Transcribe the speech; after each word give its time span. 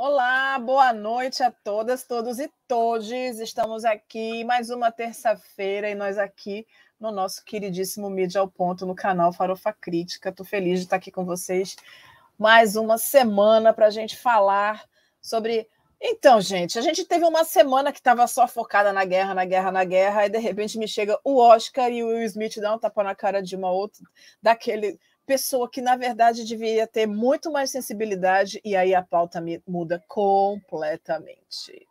Olá, 0.00 0.56
boa 0.60 0.92
noite 0.92 1.42
a 1.42 1.50
todas, 1.50 2.04
todos 2.04 2.38
e 2.38 2.48
todes. 2.68 3.40
Estamos 3.40 3.84
aqui 3.84 4.44
mais 4.44 4.70
uma 4.70 4.92
terça-feira 4.92 5.90
e 5.90 5.94
nós 5.96 6.16
aqui 6.16 6.64
no 7.00 7.10
nosso 7.10 7.44
queridíssimo 7.44 8.08
Mídia 8.08 8.40
ao 8.40 8.46
Ponto 8.46 8.86
no 8.86 8.94
canal 8.94 9.32
Farofa 9.32 9.72
Crítica. 9.72 10.28
Estou 10.28 10.46
feliz 10.46 10.78
de 10.78 10.84
estar 10.84 10.94
aqui 10.94 11.10
com 11.10 11.24
vocês 11.24 11.74
mais 12.38 12.76
uma 12.76 12.96
semana 12.96 13.72
para 13.72 13.86
a 13.88 13.90
gente 13.90 14.16
falar 14.16 14.84
sobre. 15.20 15.68
Então, 16.00 16.40
gente, 16.40 16.78
a 16.78 16.82
gente 16.82 17.04
teve 17.04 17.24
uma 17.24 17.42
semana 17.42 17.90
que 17.90 17.98
estava 17.98 18.24
só 18.28 18.46
focada 18.46 18.92
na 18.92 19.04
guerra, 19.04 19.34
na 19.34 19.44
guerra, 19.44 19.72
na 19.72 19.82
guerra, 19.82 20.26
e 20.26 20.30
de 20.30 20.38
repente 20.38 20.78
me 20.78 20.86
chega 20.86 21.18
o 21.24 21.38
Oscar 21.38 21.90
e 21.90 22.04
o 22.04 22.06
Will 22.06 22.22
Smith 22.22 22.56
dá 22.60 22.72
um 22.72 22.78
tapa 22.78 23.02
na 23.02 23.16
cara 23.16 23.42
de 23.42 23.56
uma 23.56 23.72
outra, 23.72 24.04
daquele 24.40 24.96
pessoa 25.28 25.70
que, 25.70 25.82
na 25.82 25.94
verdade, 25.94 26.42
deveria 26.46 26.86
ter 26.86 27.06
muito 27.06 27.52
mais 27.52 27.70
sensibilidade, 27.70 28.62
e 28.64 28.74
aí 28.74 28.94
a 28.94 29.02
pauta 29.02 29.44
muda 29.66 30.02
completamente. 30.08 31.86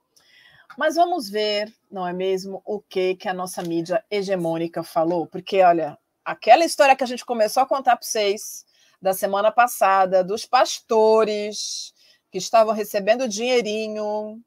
Mas 0.75 0.95
vamos 0.95 1.29
ver, 1.29 1.71
não 1.91 2.07
é 2.07 2.13
mesmo, 2.13 2.63
o 2.65 2.81
que, 2.81 3.15
que 3.15 3.29
a 3.29 3.33
nossa 3.35 3.61
mídia 3.61 4.03
hegemônica 4.09 4.81
falou? 4.81 5.27
Porque, 5.27 5.61
olha, 5.61 5.95
aquela 6.25 6.65
história 6.65 6.95
que 6.95 7.03
a 7.03 7.07
gente 7.07 7.23
começou 7.23 7.61
a 7.61 7.67
contar 7.67 7.95
para 7.95 8.07
vocês 8.07 8.65
da 8.99 9.13
semana 9.13 9.51
passada, 9.51 10.23
dos 10.23 10.43
pastores 10.43 11.93
que 12.31 12.39
estavam 12.39 12.73
recebendo 12.73 13.27
dinheirinho 13.27 14.41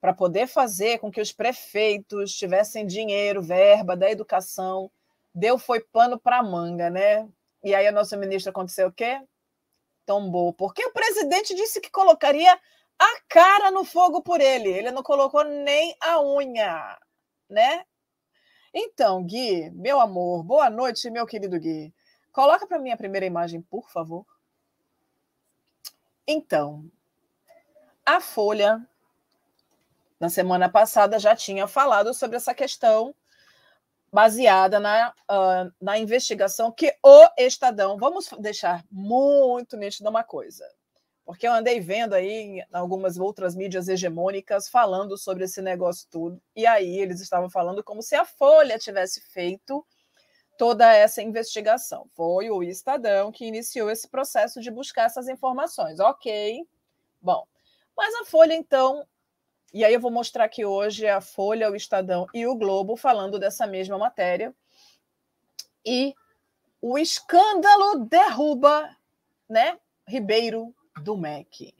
para 0.00 0.14
poder 0.14 0.46
fazer 0.46 0.98
com 0.98 1.10
que 1.10 1.20
os 1.20 1.30
prefeitos 1.30 2.32
tivessem 2.32 2.86
dinheiro, 2.86 3.42
verba 3.42 3.94
da 3.94 4.10
educação, 4.10 4.90
deu 5.34 5.58
foi 5.58 5.80
pano 5.80 6.18
para 6.18 6.42
manga, 6.42 6.88
né? 6.88 7.28
E 7.62 7.74
aí 7.74 7.86
a 7.86 7.92
nossa 7.92 8.16
ministra 8.16 8.50
aconteceu 8.50 8.88
o 8.88 8.92
quê? 8.92 9.20
Tombou. 10.06 10.52
Porque 10.52 10.84
o 10.84 10.92
presidente 10.92 11.54
disse 11.54 11.80
que 11.80 11.90
colocaria 11.90 12.52
a 12.98 13.20
cara 13.28 13.70
no 13.70 13.84
fogo 13.84 14.22
por 14.22 14.40
ele. 14.40 14.68
Ele 14.68 14.90
não 14.90 15.02
colocou 15.02 15.44
nem 15.44 15.94
a 16.00 16.22
unha, 16.22 16.98
né? 17.48 17.84
Então, 18.72 19.24
Gui, 19.24 19.70
meu 19.70 20.00
amor, 20.00 20.44
boa 20.44 20.70
noite, 20.70 21.10
meu 21.10 21.26
querido 21.26 21.58
Gui. 21.58 21.92
Coloca 22.32 22.66
para 22.66 22.78
mim 22.78 22.90
a 22.90 22.96
primeira 22.96 23.26
imagem, 23.26 23.60
por 23.60 23.90
favor. 23.90 24.24
Então, 26.26 26.88
a 28.06 28.20
Folha, 28.20 28.86
na 30.20 30.28
semana 30.28 30.68
passada, 30.68 31.18
já 31.18 31.34
tinha 31.34 31.66
falado 31.66 32.14
sobre 32.14 32.36
essa 32.36 32.54
questão 32.54 33.14
baseada 34.12 34.80
na, 34.80 35.10
uh, 35.30 35.72
na 35.80 35.98
investigação 35.98 36.72
que 36.72 36.94
o 37.02 37.28
Estadão. 37.38 37.96
Vamos 37.96 38.28
deixar 38.38 38.84
muito 38.90 39.76
nítido 39.76 40.08
uma 40.08 40.24
coisa, 40.24 40.66
porque 41.24 41.46
eu 41.46 41.52
andei 41.52 41.80
vendo 41.80 42.14
aí 42.14 42.28
em 42.28 42.66
algumas 42.72 43.18
outras 43.18 43.54
mídias 43.54 43.88
hegemônicas 43.88 44.68
falando 44.68 45.16
sobre 45.16 45.44
esse 45.44 45.62
negócio 45.62 46.08
tudo, 46.10 46.40
e 46.56 46.66
aí 46.66 46.98
eles 46.98 47.20
estavam 47.20 47.48
falando 47.48 47.84
como 47.84 48.02
se 48.02 48.14
a 48.16 48.24
Folha 48.24 48.78
tivesse 48.78 49.20
feito 49.20 49.84
toda 50.58 50.92
essa 50.92 51.22
investigação. 51.22 52.06
Foi 52.14 52.50
o 52.50 52.62
Estadão 52.62 53.32
que 53.32 53.46
iniciou 53.46 53.90
esse 53.90 54.08
processo 54.08 54.60
de 54.60 54.70
buscar 54.70 55.04
essas 55.04 55.28
informações. 55.28 56.00
Ok, 56.00 56.66
bom. 57.20 57.46
Mas 57.96 58.14
a 58.16 58.24
Folha, 58.24 58.54
então, 58.54 59.06
e 59.72 59.84
aí 59.84 59.94
eu 59.94 60.00
vou 60.00 60.10
mostrar 60.10 60.44
aqui 60.44 60.64
hoje 60.64 61.06
a 61.06 61.20
Folha, 61.20 61.70
o 61.70 61.76
Estadão 61.76 62.26
e 62.34 62.46
o 62.46 62.54
Globo 62.54 62.96
falando 62.96 63.38
dessa 63.38 63.66
mesma 63.66 63.96
matéria. 63.96 64.54
E 65.84 66.14
o 66.82 66.98
escândalo 66.98 68.04
derruba, 68.04 68.96
né, 69.48 69.78
Ribeiro 70.06 70.74
do 71.02 71.16
MEC. 71.16 71.74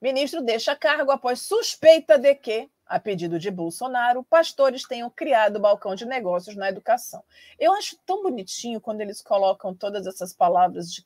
Ministro 0.00 0.42
deixa 0.42 0.74
cargo 0.74 1.12
após 1.12 1.40
suspeita 1.40 2.18
de 2.18 2.34
que, 2.34 2.68
a 2.84 2.98
pedido 2.98 3.38
de 3.38 3.50
Bolsonaro, 3.50 4.24
pastores 4.24 4.82
tenham 4.82 5.08
criado 5.08 5.60
balcão 5.60 5.94
de 5.94 6.04
negócios 6.04 6.56
na 6.56 6.68
educação. 6.68 7.22
Eu 7.58 7.72
acho 7.74 7.96
tão 8.04 8.22
bonitinho 8.22 8.80
quando 8.80 9.00
eles 9.00 9.22
colocam 9.22 9.72
todas 9.72 10.06
essas 10.06 10.32
palavras 10.32 10.92
de 10.92 11.02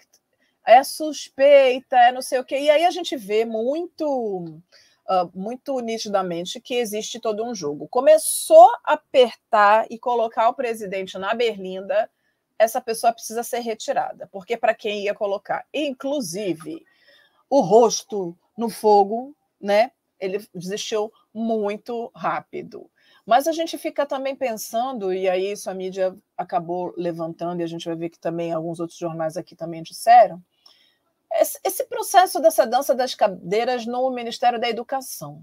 é 0.67 0.83
suspeita, 0.83 1.97
é 1.97 2.11
não 2.11 2.21
sei 2.21 2.41
o 2.41 2.45
quê. 2.45 2.59
E 2.59 2.69
aí 2.69 2.84
a 2.84 2.91
gente 2.91 3.17
vê 3.17 3.45
muito 3.45 4.61
uh, 5.09 5.31
muito 5.34 5.78
nitidamente 5.81 6.61
que 6.61 6.75
existe 6.75 7.21
todo 7.21 7.44
um 7.44 7.55
jogo. 7.55 7.89
Começou 7.89 8.69
a 8.84 8.94
apertar 8.94 9.87
e 9.91 9.99
colocar 9.99 10.49
o 10.49 10.55
presidente 10.55 11.19
na 11.19 11.34
berlinda, 11.34 12.11
essa 12.59 12.81
pessoa 12.81 13.12
precisa 13.12 13.43
ser 13.43 13.61
retirada, 13.61 14.28
porque 14.33 14.56
para 14.56 14.75
quem 14.75 15.05
ia 15.05 15.15
colocar, 15.15 15.67
inclusive, 15.72 16.84
o 17.50 17.61
rosto 17.61 18.37
no 18.56 18.69
fogo, 18.69 19.37
né? 19.61 19.93
Ele 20.19 20.44
desistiu 20.55 21.12
muito 21.33 22.11
rápido. 22.15 22.91
Mas 23.27 23.47
a 23.47 23.53
gente 23.53 23.77
fica 23.77 24.06
também 24.06 24.34
pensando, 24.34 25.12
e 25.12 25.28
aí 25.28 25.53
isso 25.53 25.69
a 25.69 25.75
mídia 25.75 26.17
acabou 26.37 26.94
levantando, 26.97 27.61
e 27.61 27.65
a 27.65 27.67
gente 27.67 27.84
vai 27.84 27.97
ver 27.97 28.09
que 28.09 28.19
também 28.19 28.53
alguns 28.53 28.81
outros 28.81 28.99
jornais 28.99 29.37
aqui 29.37 29.55
também 29.55 29.83
disseram, 29.83 30.43
esse 31.41 31.85
processo 31.85 32.41
dessa 32.41 32.67
dança 32.67 32.95
das 32.95 33.15
cadeiras 33.15 33.87
no 33.87 34.11
Ministério 34.11 34.61
da 34.61 34.69
Educação. 34.69 35.43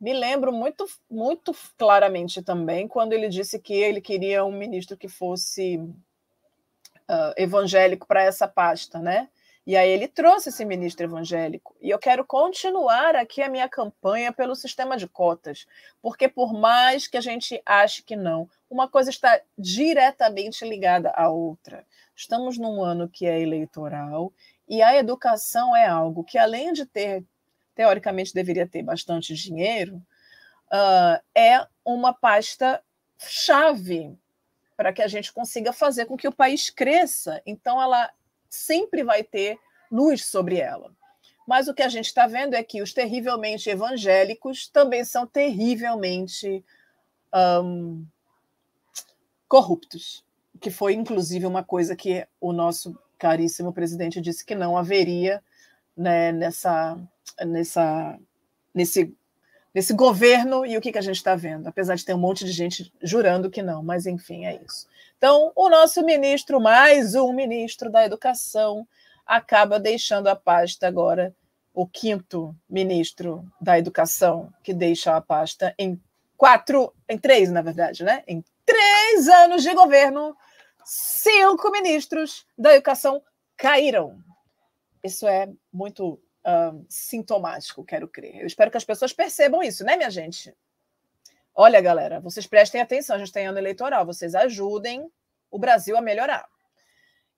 Me 0.00 0.12
lembro 0.12 0.52
muito, 0.52 0.84
muito 1.08 1.54
claramente 1.78 2.42
também 2.42 2.88
quando 2.88 3.12
ele 3.12 3.28
disse 3.28 3.58
que 3.58 3.72
ele 3.72 4.00
queria 4.00 4.44
um 4.44 4.50
ministro 4.50 4.96
que 4.96 5.08
fosse 5.08 5.76
uh, 5.76 7.32
evangélico 7.36 8.06
para 8.06 8.22
essa 8.22 8.48
pasta, 8.48 8.98
né? 8.98 9.28
E 9.64 9.76
aí 9.76 9.88
ele 9.88 10.08
trouxe 10.08 10.48
esse 10.48 10.64
ministro 10.64 11.06
evangélico. 11.06 11.76
E 11.80 11.88
eu 11.88 11.98
quero 11.98 12.24
continuar 12.24 13.14
aqui 13.14 13.40
a 13.42 13.48
minha 13.48 13.68
campanha 13.68 14.32
pelo 14.32 14.56
sistema 14.56 14.96
de 14.96 15.06
cotas, 15.06 15.66
porque 16.00 16.26
por 16.26 16.52
mais 16.52 17.06
que 17.06 17.16
a 17.16 17.20
gente 17.20 17.62
ache 17.64 18.02
que 18.02 18.16
não, 18.16 18.50
uma 18.68 18.88
coisa 18.88 19.10
está 19.10 19.40
diretamente 19.56 20.64
ligada 20.64 21.10
à 21.10 21.28
outra. 21.28 21.86
Estamos 22.16 22.58
num 22.58 22.82
ano 22.82 23.08
que 23.08 23.24
é 23.24 23.40
eleitoral 23.40 24.32
e 24.68 24.82
a 24.82 24.96
educação 24.96 25.76
é 25.76 25.86
algo 25.86 26.24
que, 26.24 26.38
além 26.38 26.72
de 26.72 26.86
ter, 26.86 27.24
teoricamente, 27.74 28.34
deveria 28.34 28.66
ter 28.66 28.82
bastante 28.82 29.34
dinheiro, 29.34 29.96
uh, 30.72 31.22
é 31.34 31.66
uma 31.84 32.12
pasta 32.12 32.82
chave 33.18 34.16
para 34.76 34.92
que 34.92 35.02
a 35.02 35.08
gente 35.08 35.32
consiga 35.32 35.72
fazer 35.72 36.06
com 36.06 36.16
que 36.16 36.28
o 36.28 36.32
país 36.32 36.70
cresça. 36.70 37.42
Então, 37.44 37.80
ela 37.80 38.10
sempre 38.48 39.02
vai 39.02 39.22
ter 39.22 39.58
luz 39.90 40.24
sobre 40.24 40.58
ela. 40.58 40.92
Mas 41.46 41.68
o 41.68 41.74
que 41.74 41.82
a 41.82 41.88
gente 41.88 42.06
está 42.06 42.26
vendo 42.26 42.54
é 42.54 42.62
que 42.62 42.82
os 42.82 42.92
terrivelmente 42.92 43.68
evangélicos 43.68 44.68
também 44.68 45.04
são 45.04 45.26
terrivelmente 45.26 46.64
um, 47.62 48.06
corruptos, 49.48 50.24
que 50.60 50.70
foi 50.70 50.94
inclusive 50.94 51.46
uma 51.46 51.64
coisa 51.64 51.96
que 51.96 52.26
o 52.40 52.52
nosso 52.52 52.98
caríssimo 53.22 53.72
presidente 53.72 54.20
disse 54.20 54.44
que 54.44 54.52
não 54.52 54.76
haveria 54.76 55.40
né, 55.96 56.32
nessa, 56.32 56.98
nessa, 57.46 58.18
nesse, 58.74 59.14
nesse 59.72 59.94
governo, 59.94 60.66
e 60.66 60.76
o 60.76 60.80
que, 60.80 60.90
que 60.90 60.98
a 60.98 61.02
gente 61.02 61.18
está 61.18 61.36
vendo? 61.36 61.68
Apesar 61.68 61.94
de 61.94 62.04
ter 62.04 62.14
um 62.14 62.18
monte 62.18 62.44
de 62.44 62.50
gente 62.50 62.92
jurando 63.00 63.48
que 63.48 63.62
não, 63.62 63.80
mas 63.80 64.06
enfim, 64.06 64.44
é 64.44 64.60
isso. 64.66 64.88
Então, 65.16 65.52
o 65.54 65.68
nosso 65.68 66.04
ministro, 66.04 66.60
mais 66.60 67.14
um 67.14 67.32
ministro 67.32 67.92
da 67.92 68.04
Educação, 68.04 68.84
acaba 69.24 69.78
deixando 69.78 70.26
a 70.26 70.34
pasta 70.34 70.88
agora, 70.88 71.32
o 71.72 71.86
quinto 71.86 72.52
ministro 72.68 73.46
da 73.60 73.78
Educação, 73.78 74.52
que 74.64 74.74
deixa 74.74 75.16
a 75.16 75.20
pasta 75.20 75.72
em 75.78 75.98
quatro, 76.36 76.92
em 77.08 77.16
três, 77.16 77.52
na 77.52 77.62
verdade, 77.62 78.02
né? 78.02 78.24
Em 78.26 78.44
três 78.66 79.28
anos 79.28 79.62
de 79.62 79.72
governo 79.72 80.36
cinco 80.84 81.70
ministros 81.70 82.46
da 82.56 82.74
educação 82.74 83.22
caíram. 83.56 84.22
Isso 85.02 85.26
é 85.26 85.48
muito 85.72 86.14
uh, 86.14 86.86
sintomático, 86.88 87.84
quero 87.84 88.08
crer. 88.08 88.40
Eu 88.40 88.46
espero 88.46 88.70
que 88.70 88.76
as 88.76 88.84
pessoas 88.84 89.12
percebam 89.12 89.62
isso, 89.62 89.84
né, 89.84 89.96
minha 89.96 90.10
gente? 90.10 90.54
Olha, 91.54 91.80
galera, 91.80 92.20
vocês 92.20 92.46
prestem 92.46 92.80
atenção, 92.80 93.16
a 93.16 93.18
gente 93.18 93.32
tem 93.32 93.46
ano 93.46 93.58
eleitoral, 93.58 94.06
vocês 94.06 94.34
ajudem 94.34 95.10
o 95.50 95.58
Brasil 95.58 95.96
a 95.96 96.00
melhorar. 96.00 96.48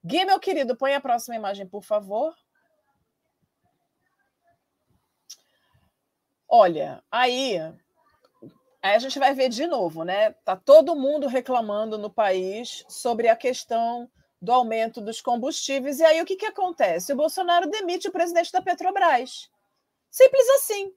Gui, 0.05 0.25
meu 0.25 0.39
querido, 0.39 0.77
põe 0.77 0.95
a 0.95 1.01
próxima 1.01 1.35
imagem, 1.35 1.67
por 1.67 1.83
favor. 1.83 2.35
Olha, 6.47 7.03
aí 7.11 7.59
Aí 8.85 8.95
a 8.97 8.99
gente 8.99 9.19
vai 9.19 9.33
ver 9.33 9.49
de 9.49 9.67
novo, 9.67 10.05
né? 10.05 10.33
Tá 10.45 10.55
todo 10.55 10.95
mundo 10.95 11.27
reclamando 11.27 11.97
no 11.97 12.11
país 12.11 12.85
sobre 12.87 13.29
a 13.29 13.35
questão 13.35 14.11
do 14.43 14.53
aumento 14.53 15.01
dos 15.01 15.23
combustíveis. 15.23 16.01
E 16.01 16.05
aí 16.05 16.21
o 16.21 16.27
que, 16.27 16.37
que 16.37 16.45
acontece? 16.45 17.11
O 17.11 17.17
Bolsonaro 17.17 17.67
demite 17.71 18.09
o 18.09 18.13
presidente 18.13 18.53
da 18.53 18.61
Petrobras. 18.61 19.51
Simples 20.11 20.47
assim. 20.51 20.93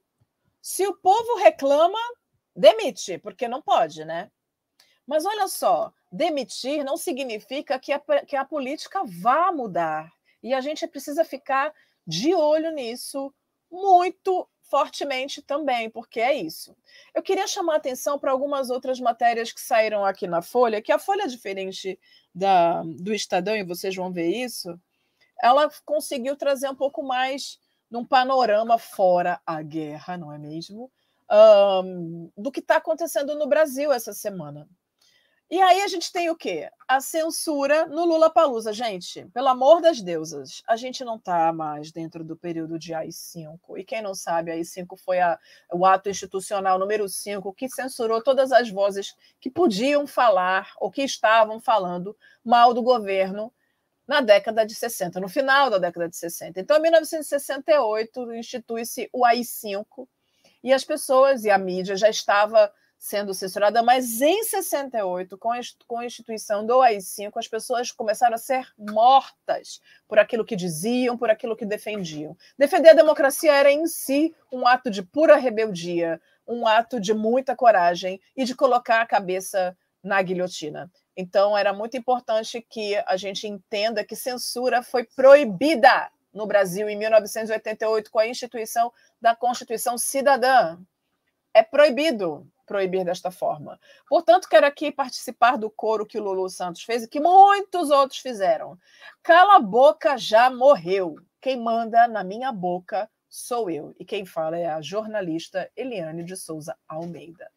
Se 0.60 0.86
o 0.86 0.94
povo 0.98 1.36
reclama, 1.36 1.98
demite, 2.54 3.16
porque 3.16 3.48
não 3.48 3.62
pode, 3.62 4.04
né? 4.04 4.30
Mas 5.06 5.24
olha 5.24 5.48
só, 5.48 5.90
demitir 6.12 6.84
não 6.84 6.98
significa 6.98 7.78
que 7.78 7.94
a, 7.94 8.02
que 8.26 8.36
a 8.36 8.44
política 8.44 9.02
vá 9.06 9.50
mudar. 9.50 10.12
E 10.42 10.52
a 10.52 10.60
gente 10.60 10.86
precisa 10.86 11.24
ficar 11.24 11.72
de 12.06 12.34
olho 12.34 12.70
nisso 12.70 13.32
muito 13.70 14.46
fortemente 14.68 15.42
também, 15.42 15.90
porque 15.90 16.20
é 16.20 16.34
isso. 16.34 16.76
Eu 17.14 17.22
queria 17.22 17.46
chamar 17.46 17.76
atenção 17.76 18.18
para 18.18 18.30
algumas 18.30 18.70
outras 18.70 19.00
matérias 19.00 19.52
que 19.52 19.60
saíram 19.60 20.04
aqui 20.04 20.26
na 20.26 20.42
Folha, 20.42 20.82
que 20.82 20.92
a 20.92 20.98
Folha 20.98 21.22
é 21.22 21.26
diferente 21.26 21.98
da, 22.34 22.82
do 22.82 23.12
Estadão, 23.14 23.56
e 23.56 23.64
vocês 23.64 23.94
vão 23.94 24.12
ver 24.12 24.28
isso, 24.28 24.78
ela 25.42 25.70
conseguiu 25.84 26.36
trazer 26.36 26.68
um 26.68 26.74
pouco 26.74 27.02
mais 27.02 27.58
num 27.90 28.04
panorama 28.04 28.78
fora 28.78 29.40
a 29.46 29.62
guerra, 29.62 30.16
não 30.16 30.32
é 30.32 30.38
mesmo? 30.38 30.90
Um, 31.30 32.30
do 32.36 32.50
que 32.50 32.60
está 32.60 32.76
acontecendo 32.76 33.34
no 33.34 33.46
Brasil 33.46 33.92
essa 33.92 34.12
semana. 34.12 34.68
E 35.50 35.62
aí 35.62 35.80
a 35.80 35.88
gente 35.88 36.12
tem 36.12 36.28
o 36.28 36.36
quê? 36.36 36.70
A 36.86 37.00
censura 37.00 37.86
no 37.86 38.04
Lula 38.04 38.28
Palusa. 38.28 38.70
Gente, 38.70 39.24
pelo 39.32 39.48
amor 39.48 39.80
das 39.80 40.02
deusas, 40.02 40.62
a 40.68 40.76
gente 40.76 41.02
não 41.02 41.16
está 41.16 41.50
mais 41.54 41.90
dentro 41.90 42.22
do 42.22 42.36
período 42.36 42.78
de 42.78 42.92
AI-5. 42.92 43.58
E 43.78 43.82
quem 43.82 44.02
não 44.02 44.14
sabe, 44.14 44.50
AI-5 44.50 44.98
foi 44.98 45.20
a, 45.20 45.38
o 45.72 45.86
ato 45.86 46.10
institucional 46.10 46.78
número 46.78 47.08
5 47.08 47.50
que 47.54 47.66
censurou 47.66 48.22
todas 48.22 48.52
as 48.52 48.68
vozes 48.68 49.16
que 49.40 49.48
podiam 49.48 50.06
falar 50.06 50.74
ou 50.78 50.90
que 50.90 51.02
estavam 51.02 51.58
falando 51.58 52.14
mal 52.44 52.74
do 52.74 52.82
governo 52.82 53.50
na 54.06 54.20
década 54.20 54.66
de 54.66 54.74
60, 54.74 55.18
no 55.18 55.28
final 55.30 55.70
da 55.70 55.78
década 55.78 56.10
de 56.10 56.16
60. 56.16 56.60
Então, 56.60 56.76
em 56.76 56.82
1968, 56.82 58.34
institui-se 58.34 59.08
o 59.14 59.24
AI-5 59.24 60.06
e 60.62 60.74
as 60.74 60.84
pessoas 60.84 61.44
e 61.44 61.50
a 61.50 61.56
mídia 61.56 61.96
já 61.96 62.10
estava 62.10 62.70
sendo 62.98 63.32
censurada, 63.32 63.80
mas 63.80 64.20
em 64.20 64.42
68, 64.42 65.38
com 65.38 65.50
a 65.98 66.04
instituição 66.04 66.66
do 66.66 66.82
AI-5, 66.82 67.32
as 67.36 67.46
pessoas 67.46 67.92
começaram 67.92 68.34
a 68.34 68.38
ser 68.38 68.66
mortas 68.76 69.80
por 70.08 70.18
aquilo 70.18 70.44
que 70.44 70.56
diziam, 70.56 71.16
por 71.16 71.30
aquilo 71.30 71.56
que 71.56 71.64
defendiam. 71.64 72.36
Defender 72.58 72.90
a 72.90 72.94
democracia 72.94 73.54
era 73.54 73.70
em 73.70 73.86
si 73.86 74.34
um 74.50 74.66
ato 74.66 74.90
de 74.90 75.02
pura 75.02 75.36
rebeldia, 75.36 76.20
um 76.46 76.66
ato 76.66 76.98
de 76.98 77.14
muita 77.14 77.54
coragem 77.54 78.20
e 78.36 78.44
de 78.44 78.54
colocar 78.54 79.00
a 79.00 79.06
cabeça 79.06 79.76
na 80.02 80.20
guilhotina. 80.20 80.90
Então, 81.16 81.56
era 81.56 81.72
muito 81.72 81.96
importante 81.96 82.60
que 82.68 82.96
a 83.06 83.16
gente 83.16 83.46
entenda 83.46 84.04
que 84.04 84.16
censura 84.16 84.82
foi 84.82 85.04
proibida 85.04 86.10
no 86.32 86.46
Brasil 86.46 86.88
em 86.88 86.96
1988 86.96 88.10
com 88.10 88.18
a 88.18 88.26
instituição 88.26 88.92
da 89.20 89.34
Constituição 89.34 89.98
Cidadã. 89.98 90.78
É 91.52 91.62
proibido 91.62 92.46
proibir 92.68 93.04
desta 93.04 93.30
forma. 93.30 93.80
Portanto, 94.06 94.48
quero 94.48 94.66
aqui 94.66 94.92
participar 94.92 95.56
do 95.56 95.70
coro 95.70 96.06
que 96.06 96.18
o 96.18 96.22
Lulu 96.22 96.48
Santos 96.50 96.82
fez 96.82 97.02
e 97.02 97.08
que 97.08 97.18
muitos 97.18 97.90
outros 97.90 98.20
fizeram. 98.20 98.78
Cala 99.22 99.56
a 99.56 99.60
boca, 99.60 100.18
já 100.18 100.50
morreu. 100.50 101.16
Quem 101.40 101.56
manda 101.56 102.06
na 102.06 102.22
minha 102.22 102.52
boca 102.52 103.10
sou 103.28 103.70
eu. 103.70 103.94
E 103.98 104.04
quem 104.04 104.26
fala 104.26 104.58
é 104.58 104.66
a 104.66 104.82
jornalista 104.82 105.70
Eliane 105.74 106.22
de 106.22 106.36
Souza 106.36 106.76
Almeida. 106.86 107.50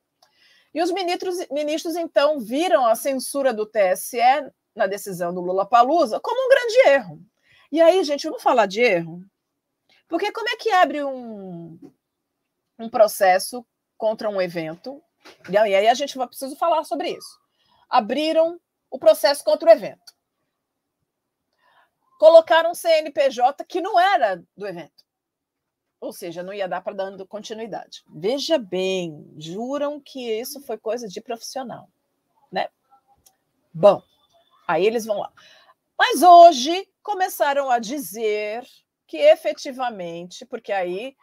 E 0.74 0.82
os 0.82 0.92
ministros, 0.92 1.36
ministros 1.52 1.96
então 1.96 2.40
viram 2.40 2.86
a 2.86 2.96
censura 2.96 3.54
do 3.54 3.66
TSE 3.66 4.18
na 4.74 4.88
decisão 4.88 5.34
do 5.34 5.42
Lula 5.42 5.66
Palusa 5.66 6.20
como 6.20 6.46
um 6.46 6.50
grande 6.50 6.90
erro. 6.90 7.22
E 7.72 7.82
aí, 7.82 8.04
gente, 8.04 8.28
vamos 8.28 8.42
falar 8.42 8.66
de 8.66 8.82
erro? 8.82 9.22
Porque 10.08 10.32
como 10.32 10.48
é 10.50 10.56
que 10.56 10.72
abre 10.72 11.04
um, 11.04 11.78
um 12.80 12.90
processo 12.90 13.66
contra 14.02 14.28
um 14.28 14.42
evento. 14.42 15.00
E 15.48 15.56
aí 15.56 15.88
a 15.88 15.94
gente 15.94 16.18
vai 16.18 16.26
preciso 16.26 16.56
falar 16.56 16.84
sobre 16.86 17.12
isso. 17.12 17.40
Abriram 17.88 18.60
o 18.90 18.98
processo 18.98 19.44
contra 19.44 19.70
o 19.70 19.72
evento. 19.72 20.16
Colocaram 22.18 22.72
um 22.72 22.74
CNPJ 22.74 23.64
que 23.64 23.80
não 23.80 24.00
era 24.00 24.44
do 24.58 24.66
evento. 24.66 25.06
Ou 26.00 26.12
seja, 26.12 26.42
não 26.42 26.52
ia 26.52 26.68
dar 26.68 26.82
para 26.82 26.96
dar 26.96 27.26
continuidade. 27.28 28.04
Veja 28.08 28.58
bem, 28.58 29.32
juram 29.38 30.02
que 30.02 30.32
isso 30.32 30.60
foi 30.62 30.80
coisa 30.80 31.08
de 31.08 31.22
profissional, 31.22 31.88
né? 32.52 32.70
Bom, 33.72 34.02
aí 34.68 34.84
eles 34.84 35.06
vão 35.06 35.20
lá. 35.20 35.32
Mas 35.96 36.24
hoje 36.24 36.90
começaram 37.04 37.70
a 37.70 37.78
dizer 37.78 38.66
que 39.06 39.18
efetivamente, 39.18 40.44
porque 40.44 40.72
aí 40.72 41.16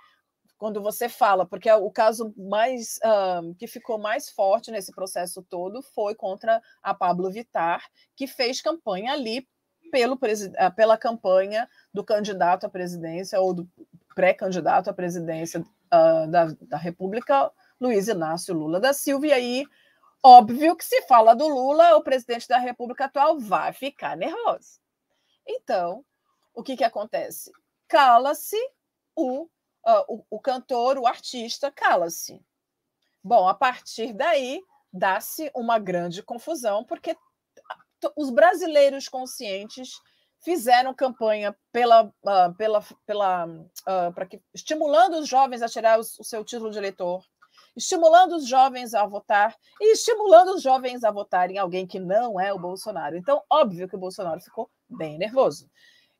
quando 0.58 0.82
você 0.82 1.08
fala, 1.08 1.46
porque 1.46 1.70
o 1.70 1.90
caso 1.90 2.34
mais 2.36 2.98
uh, 2.98 3.54
que 3.54 3.68
ficou 3.68 3.96
mais 3.96 4.28
forte 4.28 4.72
nesse 4.72 4.92
processo 4.92 5.40
todo 5.42 5.80
foi 5.80 6.16
contra 6.16 6.60
a 6.82 6.92
Pablo 6.92 7.30
Vitar, 7.30 7.82
que 8.16 8.26
fez 8.26 8.60
campanha 8.60 9.12
ali 9.12 9.48
pelo, 9.92 10.18
ah, 10.58 10.70
pela 10.70 10.98
campanha 10.98 11.68
do 11.94 12.04
candidato 12.04 12.66
à 12.66 12.68
presidência 12.68 13.40
ou 13.40 13.54
do 13.54 13.68
pré-candidato 14.14 14.90
à 14.90 14.92
presidência 14.92 15.60
uh, 15.60 16.28
da, 16.28 16.46
da 16.60 16.76
República, 16.76 17.50
Luiz 17.80 18.08
Inácio 18.08 18.52
Lula 18.52 18.80
da 18.80 18.92
Silva. 18.92 19.28
E 19.28 19.32
aí, 19.32 19.64
óbvio 20.22 20.76
que 20.76 20.84
se 20.84 21.02
fala 21.02 21.34
do 21.34 21.46
Lula, 21.46 21.96
o 21.96 22.02
presidente 22.02 22.48
da 22.48 22.58
República 22.58 23.04
atual 23.04 23.38
vai 23.38 23.72
ficar 23.72 24.16
nervoso. 24.16 24.80
Então, 25.46 26.04
o 26.52 26.64
que, 26.64 26.76
que 26.76 26.84
acontece? 26.84 27.52
Cala-se 27.86 28.58
o 29.14 29.48
uh, 29.88 30.04
o, 30.06 30.24
o 30.36 30.40
cantor, 30.40 30.98
o 30.98 31.06
artista, 31.06 31.72
cala-se. 31.72 32.40
Bom, 33.24 33.48
a 33.48 33.54
partir 33.54 34.12
daí, 34.12 34.62
dá-se 34.92 35.50
uma 35.54 35.78
grande 35.78 36.22
confusão, 36.22 36.84
porque 36.84 37.16
os 38.16 38.30
brasileiros 38.30 39.08
conscientes 39.08 40.00
fizeram 40.40 40.94
campanha 40.94 41.56
pela, 41.72 42.04
uh, 42.04 42.54
pela, 42.56 42.84
pela, 43.04 43.46
uh, 43.46 44.12
para 44.14 44.26
que, 44.26 44.40
estimulando 44.54 45.18
os 45.18 45.28
jovens 45.28 45.62
a 45.62 45.68
tirar 45.68 45.98
o, 45.98 46.02
o, 46.02 46.24
seu 46.24 46.44
título 46.44 46.70
de 46.70 46.78
eleitor, 46.78 47.24
estimulando 47.76 48.36
os 48.36 48.46
jovens 48.46 48.94
a 48.94 49.04
votar 49.04 49.56
e 49.80 49.92
estimulando 49.92 50.54
os 50.54 50.62
jovens 50.62 51.02
a 51.02 51.10
votar 51.10 51.50
em 51.50 51.58
alguém 51.58 51.86
que 51.86 51.98
não 51.98 52.38
é 52.38 52.52
o 52.52 52.58
Bolsonaro. 52.58 53.16
Então, 53.16 53.42
óbvio 53.50 53.88
que 53.88 53.96
o 53.96 54.00
Bolsonaro 54.00 54.40
ficou 54.40 54.70
bem 54.88 55.18
nervoso. 55.18 55.68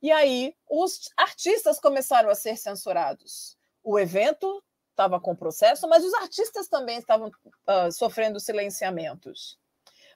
E 0.02 0.10
aí, 0.10 0.54
os 0.68 1.10
artistas 1.16 1.80
começaram 1.80 2.28
a 2.28 2.34
ser 2.34 2.56
censurados 2.56 3.57
o 3.82 3.98
evento 3.98 4.62
estava 4.90 5.20
com 5.20 5.34
processo, 5.34 5.88
mas 5.88 6.04
os 6.04 6.12
artistas 6.14 6.68
também 6.68 6.98
estavam 6.98 7.28
uh, 7.28 7.92
sofrendo 7.92 8.40
silenciamentos. 8.40 9.58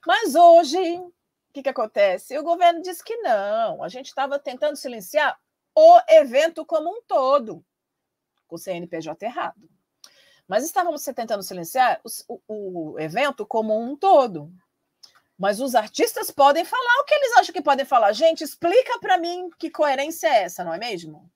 Mas 0.05 0.35
hoje, 0.35 0.97
o 0.97 1.13
que, 1.53 1.63
que 1.63 1.69
acontece? 1.69 2.37
O 2.37 2.43
governo 2.43 2.81
disse 2.81 3.03
que 3.03 3.15
não, 3.17 3.81
a 3.81 3.87
gente 3.87 4.07
estava 4.07 4.37
tentando 4.37 4.75
silenciar 4.75 5.39
o 5.75 5.99
evento 6.09 6.65
como 6.65 6.89
um 6.89 7.01
todo, 7.07 7.65
com 8.47 8.55
o 8.55 8.59
CNPJ 8.59 9.25
errado. 9.25 9.69
Mas 10.47 10.65
estávamos 10.65 11.03
tentando 11.03 11.41
silenciar 11.41 12.01
o, 12.27 12.41
o 12.47 12.99
evento 12.99 13.45
como 13.45 13.79
um 13.79 13.95
todo. 13.95 14.51
Mas 15.37 15.59
os 15.59 15.73
artistas 15.73 16.29
podem 16.29 16.63
falar 16.63 17.01
o 17.01 17.05
que 17.05 17.13
eles 17.15 17.37
acham 17.37 17.53
que 17.53 17.61
podem 17.61 17.85
falar. 17.85 18.11
Gente, 18.13 18.43
explica 18.43 18.99
para 18.99 19.17
mim 19.17 19.49
que 19.57 19.71
coerência 19.71 20.27
é 20.27 20.43
essa, 20.43 20.63
não 20.63 20.73
é 20.73 20.77
mesmo? 20.77 21.31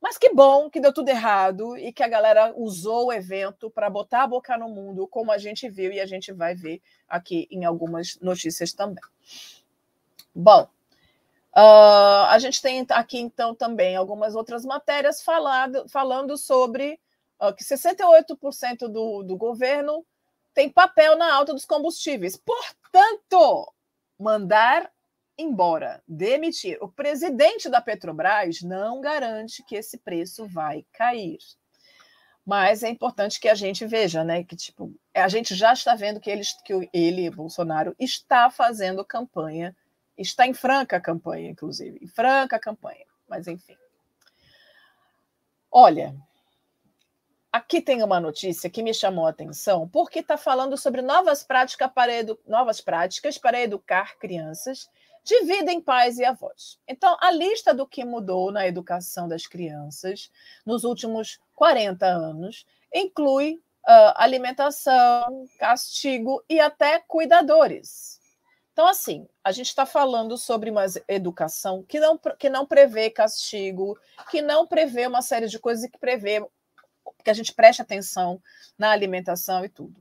Mas 0.00 0.16
que 0.16 0.32
bom 0.32 0.70
que 0.70 0.80
deu 0.80 0.92
tudo 0.92 1.08
errado 1.08 1.76
e 1.76 1.92
que 1.92 2.02
a 2.02 2.08
galera 2.08 2.52
usou 2.56 3.06
o 3.06 3.12
evento 3.12 3.68
para 3.68 3.90
botar 3.90 4.22
a 4.22 4.26
boca 4.26 4.56
no 4.56 4.68
mundo, 4.68 5.08
como 5.08 5.32
a 5.32 5.38
gente 5.38 5.68
viu 5.68 5.92
e 5.92 6.00
a 6.00 6.06
gente 6.06 6.32
vai 6.32 6.54
ver 6.54 6.80
aqui 7.08 7.48
em 7.50 7.64
algumas 7.64 8.16
notícias 8.20 8.72
também. 8.72 9.02
Bom, 10.32 10.62
uh, 11.56 12.26
a 12.28 12.38
gente 12.38 12.62
tem 12.62 12.86
aqui 12.90 13.18
então 13.18 13.54
também 13.54 13.96
algumas 13.96 14.36
outras 14.36 14.64
matérias 14.64 15.20
falado, 15.20 15.88
falando 15.88 16.36
sobre 16.36 17.00
uh, 17.40 17.52
que 17.52 17.64
68% 17.64 18.86
do, 18.86 19.24
do 19.24 19.36
governo 19.36 20.06
tem 20.54 20.68
papel 20.70 21.16
na 21.16 21.34
alta 21.34 21.52
dos 21.52 21.64
combustíveis. 21.64 22.36
Portanto, 22.36 23.72
mandar 24.18 24.90
embora 25.38 26.02
demitir 26.06 26.76
o 26.82 26.88
presidente 26.88 27.68
da 27.70 27.80
Petrobras, 27.80 28.60
não 28.60 29.00
garante 29.00 29.62
que 29.62 29.76
esse 29.76 29.96
preço 29.96 30.46
vai 30.48 30.84
cair. 30.92 31.38
Mas 32.44 32.82
é 32.82 32.88
importante 32.88 33.38
que 33.38 33.48
a 33.48 33.54
gente 33.54 33.86
veja, 33.86 34.24
né, 34.24 34.42
que 34.42 34.56
tipo, 34.56 34.92
a 35.14 35.28
gente 35.28 35.54
já 35.54 35.72
está 35.72 35.94
vendo 35.94 36.18
que 36.18 36.30
ele, 36.30 36.42
que 36.64 36.90
ele 36.92 37.30
Bolsonaro, 37.30 37.94
está 37.98 38.50
fazendo 38.50 39.04
campanha, 39.04 39.76
está 40.16 40.46
em 40.46 40.54
franca 40.54 41.00
campanha, 41.00 41.50
inclusive, 41.50 41.98
em 42.02 42.06
franca 42.08 42.58
campanha, 42.58 43.04
mas 43.28 43.46
enfim. 43.46 43.76
Olha, 45.70 46.16
aqui 47.52 47.80
tem 47.80 48.02
uma 48.02 48.18
notícia 48.18 48.70
que 48.70 48.82
me 48.82 48.94
chamou 48.94 49.26
a 49.26 49.30
atenção, 49.30 49.86
porque 49.86 50.20
está 50.20 50.36
falando 50.36 50.76
sobre 50.76 51.02
novas 51.02 51.44
práticas 51.44 51.92
para, 51.92 52.12
novas 52.46 52.80
práticas 52.80 53.36
para 53.38 53.60
educar 53.60 54.18
crianças 54.18 54.88
de 55.28 55.44
vida 55.44 55.70
em 55.70 55.78
pais 55.78 56.18
e 56.18 56.24
avós. 56.24 56.78
Então, 56.88 57.14
a 57.20 57.30
lista 57.30 57.74
do 57.74 57.86
que 57.86 58.02
mudou 58.02 58.50
na 58.50 58.66
educação 58.66 59.28
das 59.28 59.46
crianças 59.46 60.30
nos 60.64 60.84
últimos 60.84 61.38
40 61.54 62.06
anos 62.06 62.64
inclui 62.92 63.60
uh, 63.86 64.14
alimentação, 64.16 65.46
castigo 65.58 66.42
e 66.48 66.58
até 66.58 66.98
cuidadores. 67.00 68.18
Então, 68.72 68.86
assim, 68.86 69.28
a 69.44 69.52
gente 69.52 69.66
está 69.66 69.84
falando 69.84 70.38
sobre 70.38 70.70
uma 70.70 70.86
educação 71.06 71.82
que 71.82 72.00
não, 72.00 72.18
que 72.38 72.48
não 72.48 72.64
prevê 72.64 73.10
castigo, 73.10 73.98
que 74.30 74.40
não 74.40 74.66
prevê 74.66 75.06
uma 75.06 75.20
série 75.20 75.48
de 75.48 75.58
coisas 75.58 75.90
que 75.90 75.98
prevê 75.98 76.42
que 77.22 77.28
a 77.28 77.34
gente 77.34 77.52
preste 77.52 77.82
atenção 77.82 78.40
na 78.78 78.92
alimentação 78.92 79.62
e 79.62 79.68
tudo. 79.68 80.00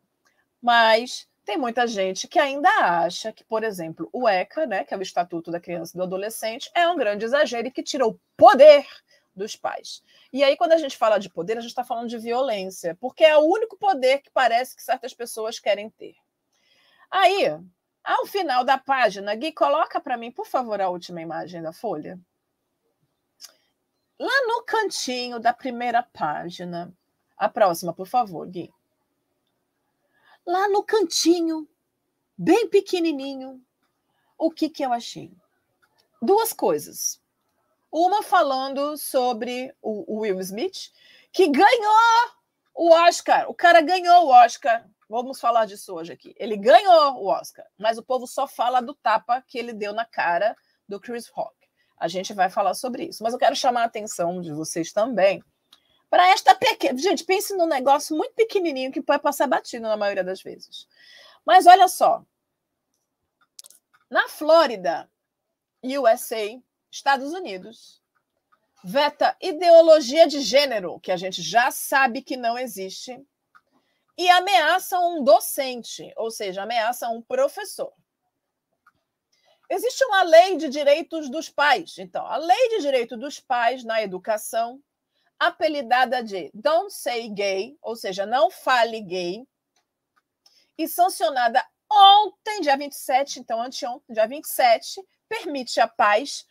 Mas 0.62 1.28
tem 1.48 1.58
muita 1.58 1.88
gente 1.88 2.28
que 2.28 2.38
ainda 2.38 2.70
acha 2.70 3.32
que, 3.32 3.42
por 3.42 3.64
exemplo, 3.64 4.10
o 4.12 4.28
ECA, 4.28 4.66
né, 4.66 4.84
que 4.84 4.94
é 4.94 4.98
o 4.98 5.02
Estatuto 5.02 5.50
da 5.50 5.62
Criança 5.62 5.96
e 5.96 5.98
do 5.98 6.04
Adolescente, 6.04 6.70
é 6.76 6.86
um 6.90 6.98
grande 6.98 7.24
exagero 7.24 7.70
e 7.70 7.72
que 7.72 7.82
tira 7.82 8.06
o 8.06 8.20
poder 8.36 8.86
dos 9.34 9.56
pais. 9.56 10.04
E 10.34 10.44
aí, 10.44 10.58
quando 10.58 10.74
a 10.74 10.78
gente 10.78 10.98
fala 10.98 11.18
de 11.18 11.30
poder, 11.30 11.58
a 11.58 11.62
gente 11.62 11.70
está 11.70 11.86
falando 11.86 12.10
de 12.10 12.18
violência, 12.18 12.98
porque 13.00 13.24
é 13.24 13.38
o 13.38 13.46
único 13.46 13.78
poder 13.78 14.20
que 14.20 14.30
parece 14.30 14.76
que 14.76 14.84
certas 14.84 15.14
pessoas 15.14 15.58
querem 15.58 15.90
ter. 15.90 16.16
Aí, 17.10 17.46
ao 18.04 18.26
final 18.26 18.66
da 18.66 18.78
página, 18.78 19.34
Gui, 19.34 19.54
coloca 19.54 20.02
para 20.02 20.18
mim, 20.18 20.34
por 20.34 20.46
favor, 20.46 20.82
a 20.82 20.90
última 20.90 21.22
imagem 21.22 21.62
da 21.62 21.72
folha. 21.72 22.20
Lá 24.20 24.48
no 24.48 24.64
cantinho 24.64 25.40
da 25.40 25.54
primeira 25.54 26.04
página, 26.04 26.94
a 27.38 27.48
próxima, 27.48 27.94
por 27.94 28.06
favor, 28.06 28.46
Gui. 28.50 28.70
Lá 30.48 30.70
no 30.70 30.82
cantinho, 30.82 31.68
bem 32.38 32.70
pequenininho, 32.70 33.62
o 34.38 34.50
que, 34.50 34.70
que 34.70 34.82
eu 34.82 34.94
achei? 34.94 35.30
Duas 36.22 36.54
coisas. 36.54 37.22
Uma 37.92 38.24
falando 38.24 38.96
sobre 38.96 39.76
o, 39.82 40.22
Will 40.22 40.40
Smith, 40.40 40.94
que 41.34 41.50
ganhou 41.50 42.32
o 42.74 42.92
Oscar. 42.92 43.50
O 43.50 43.54
cara 43.54 43.82
ganhou 43.82 44.28
o 44.28 44.30
Oscar. 44.30 44.90
Vamos 45.10 45.38
falar 45.38 45.66
disso 45.66 45.94
hoje 45.94 46.14
aqui. 46.14 46.34
Ele 46.38 46.56
ganhou 46.56 47.16
o 47.16 47.28
Oscar, 47.28 47.66
mas 47.78 47.98
o 47.98 48.04
povo 48.04 48.26
só 48.26 48.48
fala 48.48 48.80
do 48.80 48.94
tapa 48.94 49.42
que 49.42 49.58
ele 49.58 49.74
deu 49.74 49.92
na 49.92 50.06
cara 50.06 50.56
do 50.88 50.98
Chris 50.98 51.28
Rock. 51.28 51.56
A 51.98 52.08
gente 52.08 52.34
vai 52.34 52.50
falar 52.50 52.74
sobre 52.74 53.04
isso. 53.04 53.22
Mas 53.22 53.34
eu 53.34 53.40
quero 53.40 53.56
chamar 53.56 53.82
a 53.82 53.86
atenção 53.88 54.40
de 54.40 54.54
vocês 54.54 54.94
também 54.94 55.44
para 56.10 56.30
esta 56.30 56.56
pequena. 56.56 56.98
Gente, 56.98 57.24
pense 57.24 57.56
num 57.56 57.68
negócio 57.68 58.16
muito 58.16 58.34
pequenininho 58.34 58.92
que 58.92 59.02
pode 59.02 59.22
passar 59.22 59.48
batido 59.48 59.88
na 59.88 59.98
maioria 59.98 60.24
das 60.24 60.42
vezes. 60.42 60.88
Mas 61.46 61.66
olha 61.66 61.88
só. 61.88 62.24
Na 64.10 64.28
Flórida, 64.30 65.10
USA, 65.84 66.62
Estados 66.90 67.34
Unidos, 67.34 68.02
veta 68.84 69.36
ideologia 69.42 70.28
de 70.28 70.40
gênero, 70.40 71.00
que 71.00 71.12
a 71.12 71.18
gente 71.18 71.42
já 71.42 71.72
sabe 71.72 72.22
que 72.22 72.38
não 72.38 72.58
existe, 72.58 73.22
e 74.18 74.30
ameaça 74.30 75.00
um 75.00 75.24
docente, 75.24 76.12
ou 76.16 76.32
seja, 76.32 76.64
ameaça 76.64 77.10
um 77.10 77.22
professor. 77.22 77.94
Existe 79.70 80.04
uma 80.06 80.24
lei 80.24 80.56
de 80.56 80.70
direitos 80.70 81.30
dos 81.30 81.50
pais. 81.50 81.98
Então, 81.98 82.26
a 82.26 82.38
lei 82.38 82.70
de 82.70 82.82
direito 82.82 83.18
dos 83.18 83.40
pais 83.40 83.84
na 83.84 84.02
educação 84.02 84.82
apelidada 85.40 86.24
de 86.24 86.52
Don't 86.54 86.94
Say 86.94 87.30
Gay, 87.30 87.78
ou 87.82 87.96
seja, 87.96 88.26
não 88.26 88.50
fale 88.50 89.02
gay, 89.02 89.48
e 90.78 90.88
sancionada 90.88 91.66
ontem, 91.92 92.62
dia 92.62 92.78
27, 92.78 93.40
então 93.40 93.62
anteontem, 93.62 94.14
dia 94.14 94.28
27, 94.28 95.02
permite 95.28 95.80
a 95.80 95.88
paz 95.88 96.46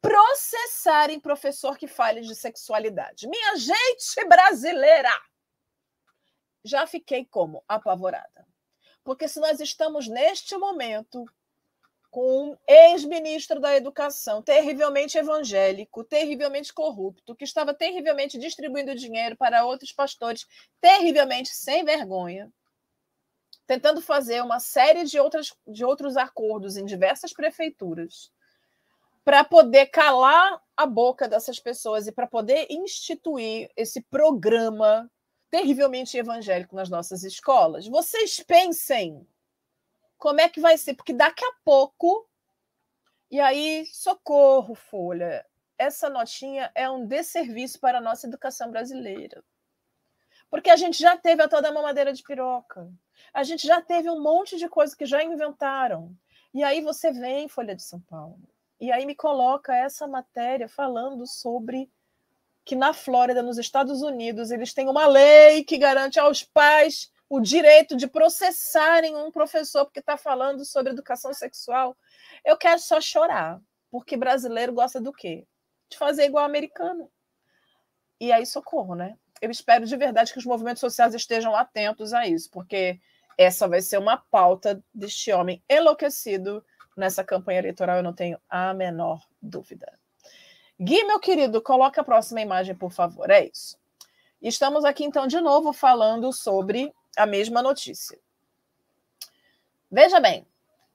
processarem 0.00 1.18
professor 1.18 1.78
que 1.78 1.88
fale 1.88 2.20
de 2.20 2.34
sexualidade. 2.34 3.26
Minha 3.26 3.56
gente 3.56 4.24
brasileira! 4.28 5.10
Já 6.62 6.86
fiquei 6.86 7.24
como? 7.24 7.64
Apavorada. 7.66 8.46
Porque 9.02 9.28
se 9.28 9.40
nós 9.40 9.60
estamos 9.60 10.06
neste 10.08 10.56
momento 10.56 11.24
com 12.14 12.50
um 12.50 12.56
ex-ministro 12.68 13.58
da 13.58 13.74
Educação, 13.74 14.40
terrivelmente 14.40 15.18
evangélico, 15.18 16.04
terrivelmente 16.04 16.72
corrupto, 16.72 17.34
que 17.34 17.42
estava 17.42 17.74
terrivelmente 17.74 18.38
distribuindo 18.38 18.94
dinheiro 18.94 19.36
para 19.36 19.66
outros 19.66 19.90
pastores, 19.90 20.46
terrivelmente 20.80 21.48
sem 21.48 21.84
vergonha, 21.84 22.52
tentando 23.66 24.00
fazer 24.00 24.44
uma 24.44 24.60
série 24.60 25.02
de, 25.02 25.18
outras, 25.18 25.52
de 25.66 25.84
outros 25.84 26.16
acordos 26.16 26.76
em 26.76 26.84
diversas 26.84 27.32
prefeituras 27.32 28.30
para 29.24 29.42
poder 29.42 29.86
calar 29.86 30.62
a 30.76 30.86
boca 30.86 31.26
dessas 31.26 31.58
pessoas 31.58 32.06
e 32.06 32.12
para 32.12 32.28
poder 32.28 32.68
instituir 32.70 33.68
esse 33.76 34.00
programa 34.02 35.10
terrivelmente 35.50 36.16
evangélico 36.16 36.76
nas 36.76 36.88
nossas 36.88 37.24
escolas. 37.24 37.88
Vocês 37.88 38.38
pensem 38.38 39.26
como 40.18 40.40
é 40.40 40.48
que 40.48 40.60
vai 40.60 40.76
ser? 40.78 40.94
Porque 40.94 41.12
daqui 41.12 41.44
a 41.44 41.52
pouco. 41.64 42.28
E 43.30 43.40
aí, 43.40 43.84
socorro, 43.86 44.74
Folha. 44.74 45.44
Essa 45.76 46.08
notinha 46.08 46.70
é 46.74 46.88
um 46.88 47.06
desserviço 47.06 47.80
para 47.80 47.98
a 47.98 48.00
nossa 48.00 48.26
educação 48.26 48.70
brasileira. 48.70 49.42
Porque 50.48 50.70
a 50.70 50.76
gente 50.76 50.98
já 50.98 51.16
teve 51.16 51.42
a 51.42 51.48
toda 51.48 51.72
mamadeira 51.72 52.12
de 52.12 52.22
piroca. 52.22 52.88
A 53.32 53.42
gente 53.42 53.66
já 53.66 53.80
teve 53.80 54.08
um 54.08 54.22
monte 54.22 54.56
de 54.56 54.68
coisa 54.68 54.96
que 54.96 55.04
já 55.04 55.22
inventaram. 55.22 56.16
E 56.52 56.62
aí 56.62 56.80
você 56.80 57.12
vem, 57.12 57.48
Folha 57.48 57.74
de 57.74 57.82
São 57.82 58.00
Paulo, 58.00 58.38
e 58.80 58.92
aí 58.92 59.04
me 59.04 59.14
coloca 59.14 59.74
essa 59.74 60.06
matéria 60.06 60.68
falando 60.68 61.26
sobre 61.26 61.90
que 62.64 62.76
na 62.76 62.92
Flórida, 62.92 63.42
nos 63.42 63.58
Estados 63.58 64.02
Unidos, 64.02 64.50
eles 64.50 64.72
têm 64.72 64.88
uma 64.88 65.06
lei 65.06 65.64
que 65.64 65.76
garante 65.76 66.18
aos 66.18 66.42
pais 66.42 67.10
o 67.28 67.40
direito 67.40 67.96
de 67.96 68.06
processarem 68.06 69.16
um 69.16 69.30
professor 69.30 69.84
porque 69.84 70.00
está 70.00 70.16
falando 70.16 70.64
sobre 70.64 70.92
educação 70.92 71.32
sexual. 71.32 71.96
Eu 72.44 72.56
quero 72.56 72.80
só 72.80 73.00
chorar, 73.00 73.60
porque 73.90 74.16
brasileiro 74.16 74.72
gosta 74.72 75.00
do 75.00 75.12
quê? 75.12 75.46
De 75.88 75.96
fazer 75.96 76.24
igual 76.24 76.44
americano. 76.44 77.10
E 78.20 78.32
aí, 78.32 78.46
socorro, 78.46 78.94
né? 78.94 79.16
Eu 79.40 79.50
espero 79.50 79.84
de 79.84 79.96
verdade 79.96 80.32
que 80.32 80.38
os 80.38 80.46
movimentos 80.46 80.80
sociais 80.80 81.14
estejam 81.14 81.54
atentos 81.54 82.12
a 82.12 82.26
isso, 82.26 82.50
porque 82.50 83.00
essa 83.36 83.66
vai 83.66 83.82
ser 83.82 83.98
uma 83.98 84.16
pauta 84.16 84.82
deste 84.94 85.32
homem 85.32 85.62
enlouquecido 85.68 86.64
nessa 86.96 87.24
campanha 87.24 87.58
eleitoral, 87.58 87.96
eu 87.96 88.02
não 88.02 88.12
tenho 88.12 88.38
a 88.48 88.72
menor 88.72 89.26
dúvida. 89.42 89.92
Gui, 90.80 91.04
meu 91.04 91.20
querido, 91.20 91.60
coloca 91.60 92.00
a 92.00 92.04
próxima 92.04 92.40
imagem, 92.40 92.74
por 92.74 92.92
favor. 92.92 93.30
É 93.30 93.46
isso. 93.46 93.78
Estamos 94.40 94.84
aqui, 94.84 95.04
então, 95.04 95.26
de 95.26 95.40
novo 95.40 95.72
falando 95.72 96.32
sobre 96.32 96.92
a 97.16 97.26
mesma 97.26 97.62
notícia. 97.62 98.18
Veja 99.90 100.18
bem, 100.20 100.46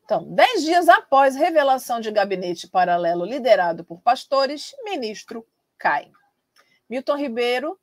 então, 0.04 0.24
dez 0.34 0.64
dias 0.64 0.90
após 0.90 1.36
revelação 1.36 2.00
de 2.00 2.12
gabinete 2.12 2.68
paralelo 2.68 3.26
liderado 3.26 3.84
por 3.84 4.02
pastores, 4.02 4.76
ministro 4.84 5.46
cai. 5.78 6.12
Milton 6.90 7.16
Ribeiro 7.16 7.80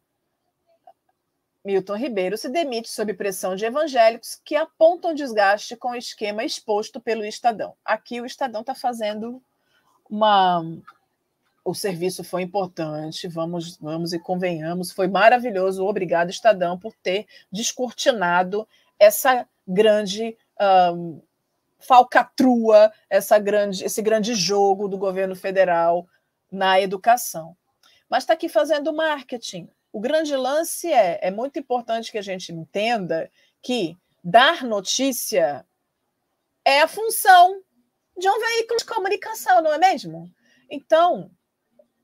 Milton 1.66 1.96
Ribeiro 1.96 2.38
se 2.38 2.48
demite 2.48 2.88
sob 2.88 3.12
pressão 3.12 3.56
de 3.56 3.64
evangélicos 3.64 4.40
que 4.44 4.54
apontam 4.54 5.12
desgaste 5.12 5.74
com 5.76 5.90
o 5.90 5.96
esquema 5.96 6.44
exposto 6.44 7.00
pelo 7.00 7.24
Estadão. 7.24 7.76
Aqui 7.84 8.20
o 8.20 8.26
Estadão 8.26 8.60
está 8.60 8.72
fazendo 8.72 9.42
uma. 10.08 10.62
O 11.66 11.74
serviço 11.74 12.22
foi 12.22 12.42
importante, 12.42 13.26
vamos, 13.26 13.76
vamos 13.76 14.12
e 14.12 14.18
convenhamos, 14.18 14.92
foi 14.92 15.08
maravilhoso. 15.08 15.84
Obrigado, 15.84 16.30
Estadão, 16.30 16.78
por 16.78 16.94
ter 17.02 17.26
descortinado 17.50 18.68
essa 18.98 19.46
grande 19.66 20.36
um, 20.94 21.20
falcatrua, 21.78 22.92
essa 23.10 23.38
grande, 23.38 23.84
esse 23.84 24.00
grande 24.00 24.34
jogo 24.34 24.88
do 24.88 24.96
governo 24.96 25.34
federal 25.34 26.06
na 26.50 26.80
educação. 26.80 27.56
Mas 28.08 28.22
está 28.22 28.34
aqui 28.34 28.48
fazendo 28.48 28.94
marketing 28.94 29.68
o 29.96 30.00
grande 30.00 30.36
lance 30.36 30.92
é, 30.92 31.18
é 31.22 31.30
muito 31.30 31.58
importante 31.58 32.12
que 32.12 32.18
a 32.18 32.22
gente 32.22 32.52
entenda 32.52 33.30
que 33.62 33.96
dar 34.22 34.62
notícia 34.62 35.64
é 36.62 36.82
a 36.82 36.86
função 36.86 37.62
de 38.14 38.28
um 38.28 38.38
veículo 38.38 38.78
de 38.78 38.84
comunicação, 38.84 39.62
não 39.62 39.72
é 39.72 39.78
mesmo? 39.78 40.30
Então, 40.68 41.30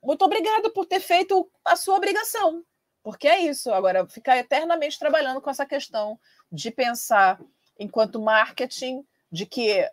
muito 0.03 0.25
obrigada 0.25 0.71
por 0.71 0.87
ter 0.87 1.01
feito 1.01 1.49
a 1.65 1.77
sua 1.77 1.97
obrigação, 1.97 2.65
porque 3.03 3.29
é 3.29 3.41
isso. 3.41 3.73
Agora, 3.73 4.07
ficar 4.09 4.37
eternamente 4.37 4.99
trabalhando 4.99 5.41
com 5.41 5.51
essa 5.51 5.65
questão 5.65 6.19
de 6.51 6.71
pensar 6.71 7.41
enquanto 7.79 8.21
marketing 8.21 9.05
de 9.31 9.47
que 9.47 9.89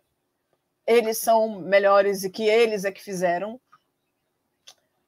eles 0.85 1.19
são 1.19 1.59
melhores 1.59 2.23
e 2.23 2.29
que 2.29 2.43
eles 2.43 2.83
é 2.83 2.91
que 2.91 3.01
fizeram, 3.01 3.61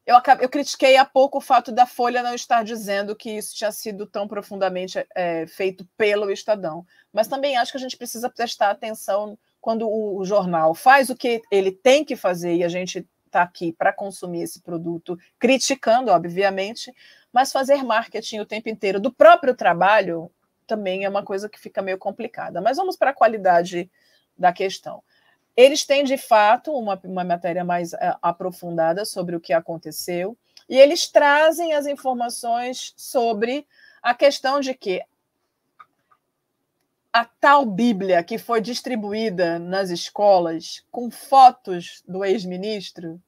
eu, 0.06 0.16
eu 0.40 0.50
critiquei 0.50 0.98
há 0.98 1.06
pouco 1.06 1.38
o 1.38 1.42
fato 1.42 1.72
da 1.72 1.86
Folha 1.86 2.24
não 2.24 2.34
estar 2.34 2.64
dizendo 2.64 3.16
que 3.16 3.32
isso 3.32 3.56
tinha 3.56 3.72
sido 3.72 4.06
tão 4.06 4.28
profundamente 4.28 5.04
é, 5.16 5.46
feito 5.48 5.88
pelo 5.98 6.32
Estadão. 6.32 6.86
Mas 7.14 7.28
também 7.28 7.58
acho 7.58 7.72
que 7.72 7.78
a 7.78 7.82
gente 7.82 7.98
precisa 7.98 8.30
prestar 8.30 8.72
atenção 8.72 9.38
quando 9.60 9.88
o, 9.88 10.18
o 10.18 10.26
jornal 10.26 10.74
faz 10.74 11.10
o 11.10 11.16
que 11.16 11.42
ele 11.52 11.72
tem 11.72 12.04
que 12.04 12.16
fazer 12.16 12.56
e 12.56 12.64
a 12.64 12.70
gente 12.70 13.08
está 13.32 13.42
aqui 13.42 13.72
para 13.72 13.94
consumir 13.94 14.44
esse 14.44 14.62
produto, 14.62 15.18
criticando, 15.40 16.12
obviamente, 16.12 16.94
mas 17.32 17.52
fazer 17.52 17.84
marketing 17.84 18.40
o 18.40 18.46
tempo 18.46 18.70
inteiro 18.70 19.00
do 19.00 19.12
próprio 19.12 19.56
trabalho 19.56 20.30
também 20.68 21.06
é 21.06 21.10
uma 21.10 21.24
coisa 21.24 21.50
que 21.50 21.60
fica 21.60 21.82
meio 21.82 21.98
complicada. 21.98 22.62
Mas 22.62 22.78
vamos 22.78 22.96
para 22.96 23.12
a 23.12 23.14
qualidade 23.14 23.90
da 24.38 24.54
questão. 24.54 25.02
Eles 25.56 25.86
têm, 25.86 26.04
de 26.04 26.18
fato, 26.18 26.72
uma, 26.72 27.00
uma 27.04 27.24
matéria 27.24 27.64
mais 27.64 27.94
uh, 27.94 27.98
aprofundada 28.22 29.04
sobre 29.06 29.36
o 29.36 29.40
que 29.40 29.54
aconteceu, 29.54 30.38
e 30.70 30.78
eles 30.78 31.10
trazem 31.10 31.74
as 31.74 31.86
informações 31.86 32.94
sobre 32.96 33.68
a 34.02 34.14
questão 34.14 34.60
de 34.60 34.74
que 34.74 35.02
a 37.14 37.26
tal 37.26 37.66
Bíblia 37.66 38.24
que 38.24 38.38
foi 38.38 38.62
distribuída 38.62 39.60
nas 39.60 39.90
escolas 39.90 40.84
com 40.90 41.12
fotos 41.12 42.02
do 42.08 42.24
ex-ministro, 42.24 43.22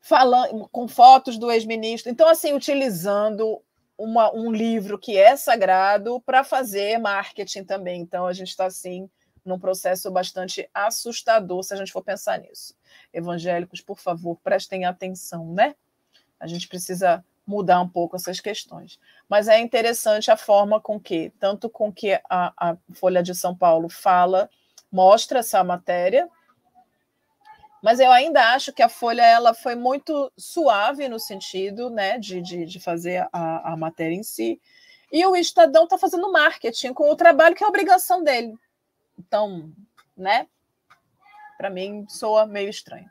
falando 0.00 0.68
com 0.70 0.88
fotos 0.88 1.38
do 1.38 1.50
ex-ministro, 1.50 2.10
então 2.10 2.28
assim 2.28 2.52
utilizando 2.52 3.62
uma, 3.96 4.32
um 4.34 4.50
livro 4.50 4.98
que 4.98 5.16
é 5.16 5.36
sagrado 5.36 6.20
para 6.20 6.42
fazer 6.42 6.98
marketing 6.98 7.64
também. 7.64 8.00
Então 8.00 8.26
a 8.26 8.32
gente 8.32 8.48
está 8.48 8.66
assim 8.66 9.08
num 9.44 9.58
processo 9.58 10.10
bastante 10.10 10.68
assustador 10.72 11.62
se 11.62 11.74
a 11.74 11.76
gente 11.76 11.92
for 11.92 12.02
pensar 12.02 12.38
nisso. 12.38 12.74
Evangélicos, 13.12 13.80
por 13.80 13.98
favor, 13.98 14.38
prestem 14.42 14.84
atenção, 14.84 15.52
né? 15.52 15.74
A 16.40 16.46
gente 16.46 16.66
precisa 16.66 17.24
mudar 17.46 17.80
um 17.80 17.88
pouco 17.88 18.16
essas 18.16 18.40
questões. 18.40 18.98
Mas 19.28 19.48
é 19.48 19.58
interessante 19.60 20.30
a 20.30 20.36
forma 20.36 20.80
com 20.80 20.98
que, 20.98 21.32
tanto 21.38 21.68
com 21.68 21.92
que 21.92 22.14
a, 22.28 22.52
a 22.56 22.76
Folha 22.94 23.22
de 23.22 23.34
São 23.34 23.54
Paulo 23.54 23.88
fala, 23.88 24.48
mostra 24.90 25.40
essa 25.40 25.62
matéria, 25.62 26.28
mas 27.82 28.00
eu 28.00 28.10
ainda 28.10 28.54
acho 28.54 28.72
que 28.72 28.82
a 28.82 28.88
Folha 28.88 29.22
ela 29.22 29.52
foi 29.52 29.74
muito 29.74 30.32
suave 30.38 31.06
no 31.06 31.20
sentido 31.20 31.90
né, 31.90 32.18
de, 32.18 32.40
de, 32.40 32.64
de 32.64 32.80
fazer 32.80 33.28
a, 33.30 33.72
a 33.72 33.76
matéria 33.76 34.14
em 34.14 34.22
si. 34.22 34.58
E 35.12 35.24
o 35.26 35.36
Estadão 35.36 35.84
está 35.84 35.98
fazendo 35.98 36.32
marketing 36.32 36.94
com 36.94 37.10
o 37.10 37.14
trabalho 37.14 37.54
que 37.54 37.62
é 37.62 37.66
obrigação 37.66 38.24
dele. 38.24 38.54
Então, 39.18 39.70
né? 40.16 40.48
Para 41.58 41.68
mim, 41.68 42.06
soa 42.08 42.46
meio 42.46 42.70
estranho. 42.70 43.10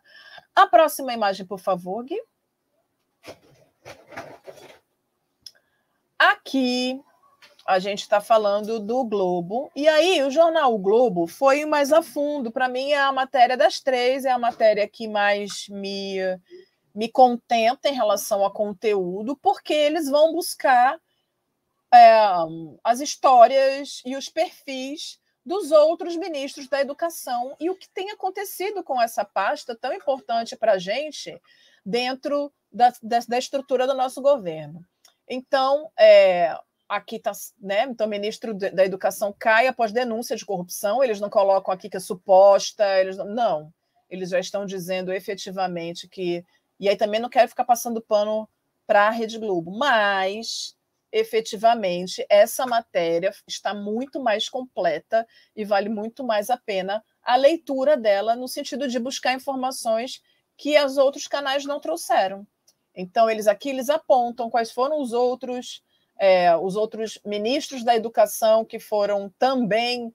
A 0.56 0.66
próxima 0.66 1.14
imagem, 1.14 1.46
por 1.46 1.60
favor, 1.60 2.04
Gui. 2.04 2.20
Aqui 6.54 7.02
a 7.66 7.80
gente 7.80 8.02
está 8.02 8.22
falando 8.22 8.80
do 8.80 9.04
Globo. 9.04 9.72
E 9.76 9.88
aí, 9.88 10.22
o 10.22 10.30
jornal 10.30 10.72
o 10.72 10.78
Globo 10.78 11.26
foi 11.26 11.66
mais 11.66 11.92
a 11.92 12.04
fundo. 12.04 12.52
Para 12.52 12.70
mim, 12.70 12.92
é 12.92 13.00
a 13.00 13.12
matéria 13.12 13.58
das 13.58 13.80
três, 13.80 14.24
é 14.24 14.30
a 14.30 14.38
matéria 14.38 14.88
que 14.88 15.08
mais 15.08 15.68
me, 15.68 16.18
me 16.94 17.10
contenta 17.10 17.90
em 17.90 17.96
relação 17.96 18.46
a 18.46 18.54
conteúdo, 18.54 19.36
porque 19.36 19.74
eles 19.74 20.08
vão 20.08 20.32
buscar 20.32 21.00
é, 21.92 22.22
as 22.84 23.00
histórias 23.00 24.04
e 24.06 24.16
os 24.16 24.30
perfis 24.30 25.20
dos 25.44 25.72
outros 25.72 26.16
ministros 26.16 26.68
da 26.68 26.82
educação 26.82 27.56
e 27.60 27.68
o 27.68 27.76
que 27.76 27.90
tem 27.90 28.12
acontecido 28.12 28.84
com 28.84 29.02
essa 29.02 29.26
pasta 29.26 29.76
tão 29.76 29.92
importante 29.92 30.56
para 30.56 30.74
a 30.74 30.78
gente 30.78 31.36
dentro 31.84 32.54
da, 32.72 32.94
da, 33.02 33.20
da, 33.28 33.38
estrutura 33.40 33.88
do 33.88 33.96
nosso 33.96 34.22
governo. 34.22 34.86
Então, 35.34 35.92
é, 36.00 36.56
aqui 36.88 37.16
está, 37.16 37.32
né? 37.60 37.84
Então, 37.84 38.06
o 38.08 38.10
ministro 38.10 38.54
da 38.54 38.86
Educação 38.86 39.34
cai 39.38 39.68
após 39.68 39.92
denúncia 39.92 40.36
de 40.36 40.46
corrupção. 40.46 41.04
Eles 41.04 41.20
não 41.20 41.30
colocam 41.30 41.74
aqui 41.74 41.90
que 41.90 41.98
é 41.98 42.00
suposta, 42.00 42.86
eles 43.00 43.18
não, 43.18 43.26
não. 43.26 43.74
Eles 44.10 44.30
já 44.30 44.40
estão 44.40 44.66
dizendo 44.66 45.12
efetivamente 45.12 46.08
que. 46.08 46.46
E 46.80 46.88
aí 46.88 46.96
também 46.96 47.20
não 47.20 47.30
quero 47.30 47.50
ficar 47.50 47.66
passando 47.66 48.02
pano 48.02 48.48
para 48.86 49.08
a 49.08 49.10
Rede 49.10 49.40
Globo, 49.40 49.72
mas 49.72 50.76
efetivamente 51.12 52.26
essa 52.30 52.66
matéria 52.66 53.32
está 53.48 53.74
muito 53.74 54.20
mais 54.22 54.50
completa 54.50 55.26
e 55.56 55.64
vale 55.64 55.88
muito 55.88 56.24
mais 56.24 56.50
a 56.50 56.58
pena 56.58 57.04
a 57.24 57.36
leitura 57.36 57.96
dela 57.96 58.36
no 58.36 58.48
sentido 58.48 58.88
de 58.88 59.00
buscar 59.00 59.34
informações 59.34 60.22
que 60.58 60.78
os 60.84 60.98
outros 60.98 61.28
canais 61.28 61.66
não 61.66 61.80
trouxeram. 61.80 62.46
Então 62.96 63.30
eles 63.30 63.48
aqui 63.48 63.70
eles 63.70 63.90
apontam 63.90 64.50
quais 64.50 64.72
foram 64.72 65.02
os 65.02 65.14
outros 65.14 65.84
é, 66.20 66.56
os 66.56 66.76
outros 66.76 67.20
ministros 67.26 67.84
da 67.84 67.96
educação 67.96 68.64
que 68.64 68.80
foram 68.80 69.34
também 69.38 70.14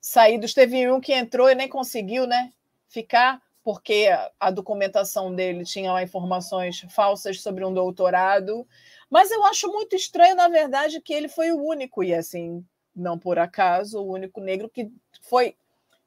saídos. 0.00 0.54
Teve 0.54 0.90
um 0.90 1.00
que 1.00 1.12
entrou 1.12 1.50
e 1.50 1.54
nem 1.54 1.68
conseguiu, 1.68 2.26
né, 2.26 2.52
ficar 2.88 3.40
porque 3.66 4.08
a 4.38 4.48
documentação 4.52 5.34
dele 5.34 5.64
tinha 5.64 5.92
lá 5.92 6.00
informações 6.00 6.86
falsas 6.88 7.40
sobre 7.40 7.64
um 7.64 7.74
doutorado. 7.74 8.64
Mas 9.10 9.28
eu 9.32 9.44
acho 9.44 9.66
muito 9.72 9.96
estranho, 9.96 10.36
na 10.36 10.46
verdade, 10.46 11.00
que 11.00 11.12
ele 11.12 11.26
foi 11.26 11.50
o 11.50 11.60
único, 11.60 12.04
e 12.04 12.14
assim, 12.14 12.64
não 12.94 13.18
por 13.18 13.40
acaso, 13.40 14.00
o 14.00 14.12
único 14.12 14.40
negro 14.40 14.70
que 14.70 14.88
foi. 15.20 15.56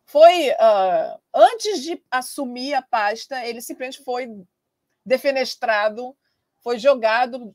Foi 0.06 0.52
uh, 0.52 1.20
antes 1.34 1.84
de 1.84 2.02
assumir 2.10 2.76
a 2.76 2.82
pasta, 2.82 3.46
ele 3.46 3.60
simplesmente 3.60 4.06
foi 4.06 4.26
defenestrado, 5.10 6.16
foi 6.64 6.78
jogado 6.78 7.54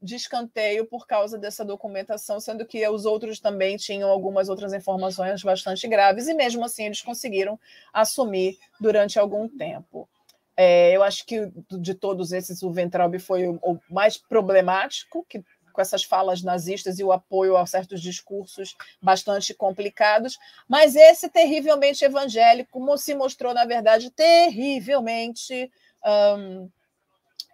de 0.00 0.14
escanteio 0.14 0.86
por 0.86 1.04
causa 1.06 1.36
dessa 1.36 1.64
documentação, 1.64 2.38
sendo 2.38 2.64
que 2.64 2.86
os 2.88 3.04
outros 3.04 3.40
também 3.40 3.76
tinham 3.76 4.08
algumas 4.08 4.48
outras 4.48 4.72
informações 4.72 5.42
bastante 5.42 5.88
graves, 5.88 6.28
e 6.28 6.34
mesmo 6.34 6.64
assim 6.64 6.84
eles 6.84 7.02
conseguiram 7.02 7.58
assumir 7.92 8.56
durante 8.80 9.18
algum 9.18 9.48
tempo. 9.48 10.08
É, 10.56 10.92
eu 10.92 11.02
acho 11.02 11.26
que 11.26 11.50
de 11.70 11.94
todos 11.94 12.30
esses, 12.32 12.62
o 12.62 12.70
Ventralbe 12.70 13.18
foi 13.18 13.48
o, 13.48 13.80
mais 13.90 14.16
problemático, 14.16 15.26
que, 15.28 15.42
com 15.72 15.80
essas 15.80 16.04
falas 16.04 16.42
nazistas 16.42 17.00
e 17.00 17.04
o 17.04 17.10
apoio 17.10 17.56
a 17.56 17.66
certos 17.66 18.00
discursos 18.00 18.76
bastante 19.00 19.54
complicados, 19.54 20.38
mas 20.68 20.94
esse 20.94 21.28
terrivelmente 21.28 22.04
evangélico 22.04 22.78
se 22.98 23.14
mostrou, 23.14 23.52
na 23.52 23.64
verdade, 23.64 24.10
terrivelmente 24.10 25.72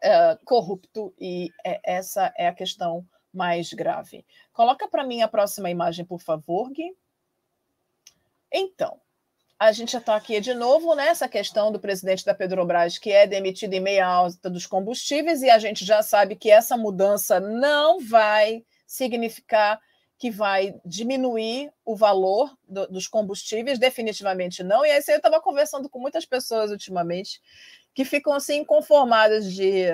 é, 0.02 0.38
corrupto, 0.44 1.14
e 1.18 1.50
é, 1.64 1.80
essa 1.84 2.32
é 2.36 2.48
a 2.48 2.54
questão 2.54 3.06
mais 3.32 3.72
grave. 3.72 4.24
Coloca 4.52 4.88
para 4.88 5.04
mim 5.04 5.22
a 5.22 5.28
próxima 5.28 5.70
imagem, 5.70 6.04
por 6.04 6.20
favor, 6.20 6.70
Gui. 6.70 6.96
Então, 8.52 9.00
a 9.58 9.72
gente 9.72 9.92
já 9.92 9.98
está 9.98 10.14
aqui 10.14 10.40
de 10.40 10.54
novo 10.54 10.94
nessa 10.94 11.28
questão 11.28 11.72
do 11.72 11.80
presidente 11.80 12.24
da 12.24 12.34
Petrobras, 12.34 12.96
que 12.96 13.10
é 13.10 13.26
demitido 13.26 13.74
em 13.74 13.80
meia 13.80 14.06
alta 14.06 14.48
dos 14.48 14.66
combustíveis, 14.66 15.42
e 15.42 15.50
a 15.50 15.58
gente 15.58 15.84
já 15.84 16.02
sabe 16.02 16.36
que 16.36 16.50
essa 16.50 16.76
mudança 16.76 17.40
não 17.40 18.00
vai 18.00 18.64
significar 18.86 19.80
que 20.18 20.30
vai 20.30 20.74
diminuir 20.84 21.72
o 21.84 21.94
valor 21.94 22.52
do, 22.68 22.88
dos 22.88 23.06
combustíveis, 23.06 23.78
definitivamente 23.78 24.64
não. 24.64 24.84
E 24.84 24.90
aí 24.90 25.02
eu 25.06 25.16
estava 25.16 25.40
conversando 25.40 25.88
com 25.88 26.00
muitas 26.00 26.26
pessoas 26.26 26.72
ultimamente 26.72 27.40
que 27.98 28.04
ficam 28.04 28.32
assim 28.32 28.58
inconformadas 28.58 29.52
de, 29.52 29.86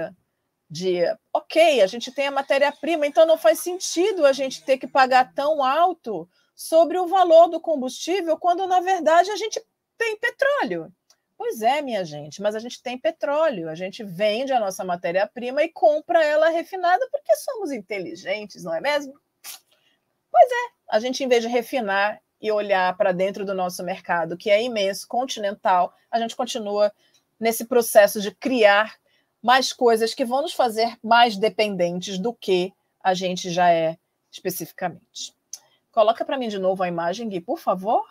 de 0.68 1.04
ok, 1.32 1.80
a 1.80 1.86
gente 1.86 2.12
tem 2.12 2.26
a 2.26 2.30
matéria-prima, 2.30 3.06
então 3.06 3.24
não 3.24 3.38
faz 3.38 3.60
sentido 3.60 4.26
a 4.26 4.32
gente 4.34 4.62
ter 4.62 4.76
que 4.76 4.86
pagar 4.86 5.32
tão 5.32 5.64
alto 5.64 6.28
sobre 6.54 6.98
o 6.98 7.06
valor 7.06 7.48
do 7.48 7.58
combustível, 7.58 8.36
quando 8.36 8.66
na 8.66 8.78
verdade 8.80 9.30
a 9.30 9.36
gente 9.36 9.58
tem 9.96 10.18
petróleo. 10.18 10.92
Pois 11.34 11.62
é, 11.62 11.80
minha 11.80 12.04
gente, 12.04 12.42
mas 12.42 12.54
a 12.54 12.58
gente 12.58 12.82
tem 12.82 12.98
petróleo, 12.98 13.70
a 13.70 13.74
gente 13.74 14.04
vende 14.04 14.52
a 14.52 14.60
nossa 14.60 14.84
matéria-prima 14.84 15.62
e 15.62 15.72
compra 15.72 16.22
ela 16.22 16.50
refinada 16.50 17.08
porque 17.10 17.34
somos 17.36 17.72
inteligentes, 17.72 18.64
não 18.64 18.74
é 18.74 18.82
mesmo? 18.82 19.14
Pois 20.30 20.50
é, 20.52 20.72
a 20.90 21.00
gente, 21.00 21.24
em 21.24 21.28
vez 21.28 21.42
de 21.42 21.48
refinar 21.48 22.20
e 22.38 22.52
olhar 22.52 22.94
para 22.98 23.12
dentro 23.12 23.46
do 23.46 23.54
nosso 23.54 23.82
mercado, 23.82 24.36
que 24.36 24.50
é 24.50 24.62
imenso, 24.62 25.08
continental, 25.08 25.94
a 26.10 26.18
gente 26.18 26.36
continua 26.36 26.92
nesse 27.38 27.64
processo 27.64 28.20
de 28.20 28.30
criar 28.30 28.96
mais 29.42 29.72
coisas 29.72 30.14
que 30.14 30.24
vão 30.24 30.42
nos 30.42 30.54
fazer 30.54 30.98
mais 31.02 31.36
dependentes 31.36 32.18
do 32.18 32.32
que 32.32 32.72
a 33.02 33.12
gente 33.12 33.50
já 33.50 33.70
é 33.70 33.98
especificamente. 34.30 35.34
Coloca 35.92 36.24
para 36.24 36.38
mim 36.38 36.48
de 36.48 36.58
novo 36.58 36.82
a 36.82 36.88
imagem, 36.88 37.28
Gui, 37.28 37.40
por 37.40 37.58
favor. 37.58 38.04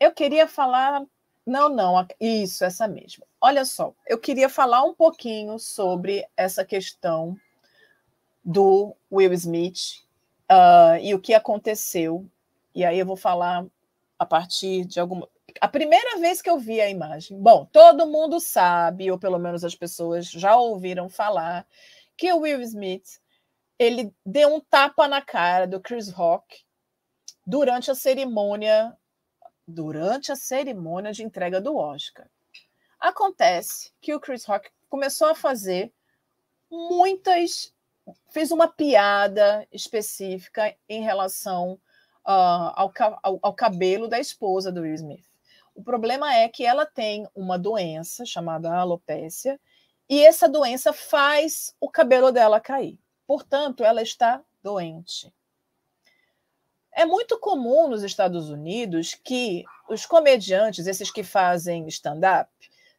Eu 0.00 0.12
queria 0.12 0.48
falar. 0.48 1.04
Não, 1.46 1.68
não, 1.68 2.04
isso, 2.18 2.64
essa 2.64 2.88
mesma. 2.88 3.24
Olha 3.40 3.64
só, 3.64 3.94
eu 4.06 4.18
queria 4.18 4.48
falar 4.48 4.82
um 4.82 4.92
pouquinho 4.92 5.58
sobre 5.60 6.26
essa 6.36 6.64
questão 6.64 7.38
do 8.44 8.96
Will 9.12 9.32
Smith 9.34 10.02
uh, 10.50 10.98
e 11.00 11.14
o 11.14 11.20
que 11.20 11.34
aconteceu. 11.34 12.26
E 12.74 12.84
aí 12.84 12.98
eu 12.98 13.06
vou 13.06 13.16
falar 13.16 13.64
a 14.18 14.26
partir 14.26 14.84
de 14.84 14.98
alguma. 14.98 15.28
A 15.60 15.68
primeira 15.68 16.18
vez 16.18 16.42
que 16.42 16.50
eu 16.50 16.58
vi 16.58 16.80
a 16.80 16.88
imagem, 16.88 17.38
bom, 17.40 17.64
todo 17.66 18.06
mundo 18.06 18.40
sabe, 18.40 19.10
ou 19.10 19.18
pelo 19.18 19.38
menos 19.38 19.64
as 19.64 19.74
pessoas 19.74 20.30
já 20.30 20.56
ouviram 20.56 21.08
falar, 21.08 21.66
que 22.16 22.32
o 22.32 22.40
Will 22.40 22.60
Smith 22.62 23.20
ele 23.78 24.12
deu 24.24 24.54
um 24.54 24.60
tapa 24.60 25.06
na 25.06 25.20
cara 25.20 25.66
do 25.66 25.80
Chris 25.80 26.10
Rock 26.10 26.64
durante 27.46 27.90
a 27.90 27.94
cerimônia 27.94 28.96
durante 29.68 30.30
a 30.30 30.36
cerimônia 30.36 31.12
de 31.12 31.24
entrega 31.24 31.60
do 31.60 31.76
Oscar. 31.76 32.28
Acontece 33.00 33.92
que 34.00 34.14
o 34.14 34.20
Chris 34.20 34.44
Rock 34.44 34.70
começou 34.88 35.28
a 35.28 35.34
fazer 35.34 35.92
muitas 36.70 37.74
fez 38.28 38.52
uma 38.52 38.68
piada 38.68 39.66
específica 39.72 40.74
em 40.88 41.02
relação 41.02 41.72
uh, 42.24 42.72
ao, 42.74 42.92
ao, 43.22 43.38
ao, 43.42 43.54
cabelo 43.54 44.06
da 44.06 44.20
esposa 44.20 44.70
do 44.70 44.82
Will 44.82 44.94
Smith. 44.94 45.24
O 45.76 45.82
problema 45.82 46.34
é 46.34 46.48
que 46.48 46.64
ela 46.64 46.86
tem 46.86 47.28
uma 47.34 47.58
doença 47.58 48.24
chamada 48.24 48.74
alopécia 48.74 49.60
e 50.08 50.24
essa 50.24 50.48
doença 50.48 50.90
faz 50.90 51.74
o 51.78 51.90
cabelo 51.90 52.32
dela 52.32 52.58
cair. 52.58 52.98
Portanto, 53.26 53.84
ela 53.84 54.00
está 54.00 54.42
doente. 54.62 55.30
É 56.90 57.04
muito 57.04 57.38
comum 57.38 57.88
nos 57.88 58.02
Estados 58.02 58.48
Unidos 58.48 59.14
que 59.22 59.64
os 59.86 60.06
comediantes, 60.06 60.86
esses 60.86 61.10
que 61.10 61.22
fazem 61.22 61.86
stand-up, 61.88 62.50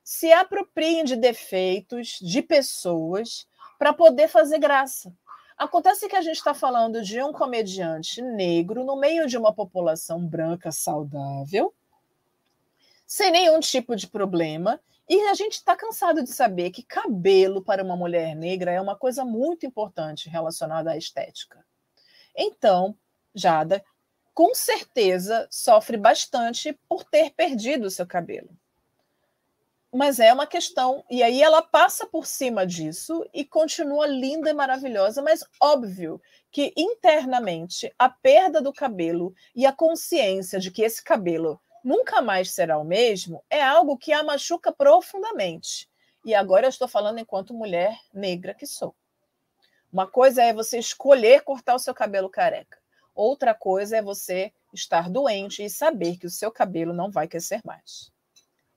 se 0.04 0.32
apropriem 0.32 1.04
de 1.04 1.16
defeitos 1.16 2.20
de 2.22 2.44
pessoas 2.44 3.48
para 3.80 3.92
poder 3.92 4.28
fazer 4.28 4.60
graça. 4.60 5.12
Acontece 5.58 6.08
que 6.08 6.16
a 6.16 6.22
gente 6.22 6.38
está 6.38 6.54
falando 6.54 7.02
de 7.02 7.24
um 7.24 7.34
comediante 7.34 8.22
negro 8.22 8.84
no 8.84 8.96
meio 8.96 9.26
de 9.26 9.36
uma 9.36 9.52
população 9.52 10.24
branca 10.24 10.72
saudável, 10.72 11.74
sem 13.08 13.32
nenhum 13.32 13.62
tipo 13.62 13.96
de 13.96 14.06
problema, 14.06 14.80
e 15.10 15.22
a 15.30 15.34
gente 15.34 15.54
está 15.54 15.74
cansado 15.74 16.22
de 16.22 16.30
saber 16.30 16.72
que 16.72 16.84
cabelo 16.84 17.64
para 17.64 17.82
uma 17.82 17.96
mulher 17.96 18.36
negra 18.36 18.72
é 18.72 18.82
uma 18.82 18.98
coisa 18.98 19.24
muito 19.24 19.66
importante 19.66 20.28
relacionada 20.28 20.92
à 20.92 20.98
estética. 20.98 21.66
Então, 22.36 22.94
Jada, 23.34 23.82
com 24.34 24.54
certeza, 24.54 25.48
sofre 25.50 25.96
bastante 25.96 26.78
por 26.90 27.06
ter 27.06 27.32
perdido 27.32 27.88
o 27.88 27.90
seu 27.90 28.06
cabelo. 28.06 28.50
Mas 29.94 30.20
é 30.20 30.34
uma 30.34 30.46
questão, 30.46 31.06
e 31.10 31.24
aí 31.24 31.42
ela 31.42 31.62
passa 31.62 32.06
por 32.06 32.26
cima 32.26 32.68
disso 32.68 33.26
e 33.34 33.46
continua 33.46 34.06
linda 34.06 34.50
e 34.50 34.54
maravilhosa, 34.54 35.22
mas 35.22 35.46
óbvio 35.62 36.22
que 36.52 36.74
internamente 36.76 37.92
a 37.98 38.10
perda 38.10 38.62
do 38.62 38.74
cabelo 38.74 39.34
e 39.56 39.66
a 39.66 39.72
consciência 39.72 40.60
de 40.60 40.70
que 40.70 40.82
esse 40.82 41.02
cabelo 41.02 41.60
nunca 41.88 42.22
mais 42.22 42.52
será 42.52 42.78
o 42.78 42.84
mesmo, 42.84 43.42
é 43.50 43.64
algo 43.64 43.98
que 43.98 44.12
a 44.12 44.22
machuca 44.22 44.74
profundamente. 44.74 45.90
E 46.26 46.36
agora 46.36 46.66
eu 46.66 46.70
estou 46.70 46.86
falando 46.86 47.20
enquanto 47.20 47.54
mulher 47.54 47.98
negra 48.14 48.54
que 48.54 48.68
sou. 48.68 48.94
Uma 49.92 50.06
coisa 50.06 50.44
é 50.44 50.54
você 50.54 50.78
escolher 50.78 51.46
cortar 51.46 51.76
o 51.76 51.80
seu 51.80 51.94
cabelo 51.94 52.30
careca. 52.30 52.78
Outra 53.16 53.54
coisa 53.54 53.96
é 53.96 54.02
você 54.02 54.52
estar 54.74 55.10
doente 55.10 55.64
e 55.64 55.70
saber 55.70 56.18
que 56.18 56.28
o 56.28 56.30
seu 56.30 56.52
cabelo 56.52 56.94
não 56.94 57.10
vai 57.10 57.26
crescer 57.26 57.62
mais. 57.64 58.12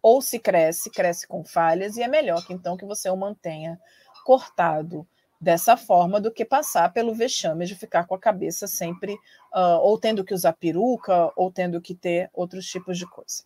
Ou 0.00 0.22
se 0.22 0.38
cresce, 0.38 0.88
cresce 0.88 1.26
com 1.26 1.44
falhas 1.44 1.96
e 1.96 2.02
é 2.04 2.08
melhor 2.08 2.46
que 2.46 2.52
então 2.52 2.76
que 2.76 2.86
você 2.86 3.10
o 3.10 3.16
mantenha 3.16 3.78
cortado 4.24 5.04
dessa 5.40 5.76
forma 5.76 6.20
do 6.20 6.30
que 6.30 6.44
passar 6.44 6.92
pelo 6.92 7.14
vexame 7.14 7.64
de 7.64 7.74
ficar 7.74 8.06
com 8.06 8.14
a 8.14 8.18
cabeça 8.18 8.66
sempre 8.66 9.14
uh, 9.54 9.80
ou 9.80 9.98
tendo 9.98 10.24
que 10.24 10.34
usar 10.34 10.52
peruca 10.52 11.32
ou 11.34 11.50
tendo 11.50 11.80
que 11.80 11.94
ter 11.94 12.28
outros 12.34 12.66
tipos 12.66 12.98
de 12.98 13.06
coisa. 13.06 13.44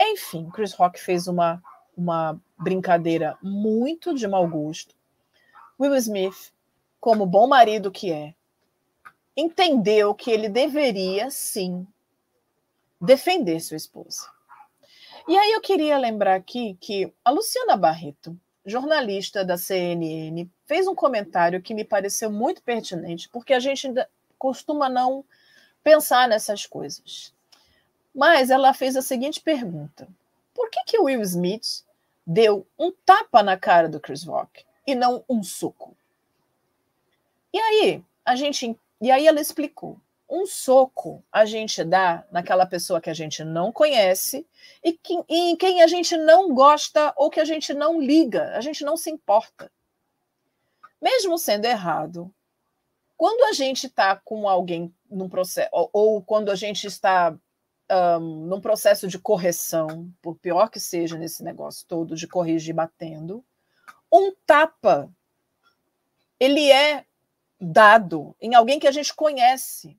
Enfim, 0.00 0.50
Chris 0.50 0.74
Rock 0.74 1.00
fez 1.00 1.26
uma, 1.26 1.62
uma 1.96 2.38
brincadeira 2.58 3.38
muito 3.42 4.14
de 4.14 4.28
mau 4.28 4.46
gosto. 4.46 4.94
Will 5.80 5.94
Smith, 5.96 6.52
como 7.00 7.24
bom 7.24 7.46
marido 7.46 7.90
que 7.90 8.12
é, 8.12 8.34
entendeu 9.36 10.14
que 10.14 10.30
ele 10.30 10.48
deveria 10.48 11.30
sim 11.30 11.86
defender 13.00 13.58
sua 13.60 13.76
esposa. 13.76 14.30
E 15.26 15.36
aí 15.36 15.52
eu 15.52 15.60
queria 15.60 15.96
lembrar 15.96 16.34
aqui 16.34 16.76
que 16.80 17.12
a 17.24 17.30
Luciana 17.30 17.76
Barreto, 17.76 18.38
jornalista 18.64 19.44
da 19.44 19.56
CNN, 19.56 20.48
fez 20.66 20.86
um 20.86 20.94
comentário 20.94 21.60
que 21.60 21.74
me 21.74 21.84
pareceu 21.84 22.30
muito 22.30 22.62
pertinente, 22.62 23.28
porque 23.28 23.52
a 23.52 23.60
gente 23.60 23.88
costuma 24.38 24.88
não 24.88 25.24
pensar 25.82 26.28
nessas 26.28 26.66
coisas. 26.66 27.32
Mas 28.14 28.50
ela 28.50 28.72
fez 28.72 28.96
a 28.96 29.02
seguinte 29.02 29.40
pergunta: 29.40 30.08
por 30.54 30.70
que, 30.70 30.84
que 30.84 30.98
Will 30.98 31.22
Smith 31.22 31.84
deu 32.26 32.66
um 32.78 32.92
tapa 33.04 33.42
na 33.42 33.56
cara 33.56 33.88
do 33.88 34.00
Chris 34.00 34.24
Rock 34.24 34.64
e 34.86 34.94
não 34.94 35.24
um 35.28 35.42
soco? 35.42 35.96
E 37.52 37.58
aí, 37.58 38.02
a 38.24 38.36
gente, 38.36 38.78
e 39.00 39.10
aí 39.10 39.26
ela 39.26 39.40
explicou 39.40 39.98
um 40.32 40.46
soco 40.46 41.22
a 41.30 41.44
gente 41.44 41.84
dá 41.84 42.24
naquela 42.32 42.64
pessoa 42.64 43.02
que 43.02 43.10
a 43.10 43.14
gente 43.14 43.44
não 43.44 43.70
conhece 43.70 44.46
e, 44.82 44.94
que, 44.94 45.14
e 45.28 45.50
em 45.50 45.56
quem 45.56 45.82
a 45.82 45.86
gente 45.86 46.16
não 46.16 46.54
gosta 46.54 47.12
ou 47.18 47.28
que 47.28 47.38
a 47.38 47.44
gente 47.44 47.74
não 47.74 48.00
liga, 48.00 48.56
a 48.56 48.60
gente 48.62 48.82
não 48.82 48.96
se 48.96 49.10
importa. 49.10 49.70
Mesmo 50.98 51.36
sendo 51.36 51.66
errado, 51.66 52.32
quando 53.14 53.44
a 53.44 53.52
gente 53.52 53.88
está 53.88 54.16
com 54.16 54.48
alguém 54.48 54.92
num 55.10 55.28
processo, 55.28 55.68
ou, 55.70 55.90
ou 55.92 56.22
quando 56.22 56.50
a 56.50 56.54
gente 56.54 56.86
está 56.86 57.36
um, 57.90 58.46
num 58.46 58.60
processo 58.60 59.06
de 59.06 59.18
correção, 59.18 60.10
por 60.22 60.36
pior 60.36 60.70
que 60.70 60.80
seja 60.80 61.18
nesse 61.18 61.44
negócio 61.44 61.86
todo 61.86 62.16
de 62.16 62.26
corrigir 62.26 62.74
batendo, 62.74 63.44
um 64.10 64.32
tapa 64.46 65.12
ele 66.40 66.72
é 66.72 67.04
dado 67.60 68.34
em 68.40 68.54
alguém 68.54 68.80
que 68.80 68.88
a 68.88 68.92
gente 68.92 69.14
conhece. 69.14 69.96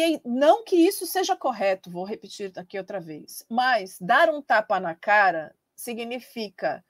E 0.00 0.20
não 0.24 0.62
que 0.62 0.76
isso 0.76 1.04
seja 1.04 1.34
correto, 1.34 1.90
vou 1.90 2.04
repetir 2.04 2.52
aqui 2.56 2.78
outra 2.78 3.00
vez, 3.00 3.44
mas 3.50 3.98
dar 4.00 4.30
um 4.30 4.40
tapa 4.40 4.78
na 4.78 4.94
cara 4.94 5.52
significa 5.74 6.84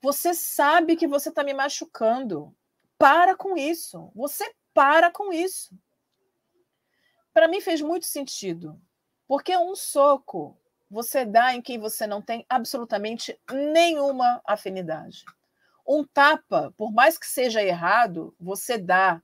você 0.00 0.32
sabe 0.32 0.94
que 0.94 1.08
você 1.08 1.28
está 1.28 1.42
me 1.42 1.52
machucando. 1.52 2.54
Para 2.96 3.36
com 3.36 3.56
isso. 3.56 4.12
Você 4.14 4.52
para 4.72 5.10
com 5.10 5.32
isso. 5.32 5.76
Para 7.34 7.48
mim 7.48 7.60
fez 7.60 7.80
muito 7.80 8.06
sentido, 8.06 8.80
porque 9.26 9.56
um 9.56 9.74
soco 9.74 10.56
você 10.88 11.24
dá 11.24 11.52
em 11.52 11.60
quem 11.60 11.80
você 11.80 12.06
não 12.06 12.22
tem 12.22 12.46
absolutamente 12.48 13.36
nenhuma 13.50 14.40
afinidade. 14.44 15.24
Um 15.84 16.04
tapa, 16.04 16.72
por 16.76 16.92
mais 16.92 17.18
que 17.18 17.26
seja 17.26 17.60
errado, 17.60 18.32
você 18.38 18.78
dá 18.78 19.20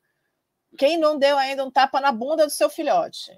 quem 0.76 0.98
não 0.98 1.18
deu 1.18 1.38
ainda 1.38 1.64
um 1.64 1.70
tapa 1.70 2.00
na 2.00 2.12
bunda 2.12 2.46
do 2.46 2.52
seu 2.52 2.68
filhote? 2.68 3.33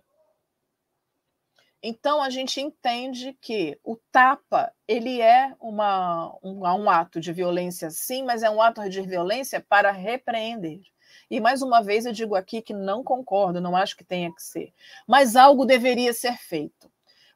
Então 1.82 2.22
a 2.22 2.28
gente 2.28 2.60
entende 2.60 3.32
que 3.40 3.78
o 3.82 3.96
tapa 4.12 4.70
ele 4.86 5.20
é 5.20 5.54
uma, 5.58 6.36
um, 6.42 6.60
um, 6.62 6.90
ato 6.90 7.18
de 7.18 7.32
violência, 7.32 7.90
sim, 7.90 8.22
mas 8.22 8.42
é 8.42 8.50
um 8.50 8.60
ato 8.60 8.86
de 8.90 9.00
violência 9.00 9.64
para 9.66 9.90
repreender. 9.90 10.82
E 11.30 11.40
mais 11.40 11.62
uma 11.62 11.82
vez 11.82 12.04
eu 12.04 12.12
digo 12.12 12.34
aqui 12.34 12.60
que 12.60 12.74
não 12.74 13.02
concordo, 13.02 13.62
não 13.62 13.74
acho 13.74 13.96
que 13.96 14.04
tenha 14.04 14.32
que 14.34 14.42
ser, 14.42 14.74
mas 15.06 15.36
algo 15.36 15.64
deveria 15.64 16.12
ser 16.12 16.36
feito, 16.36 16.90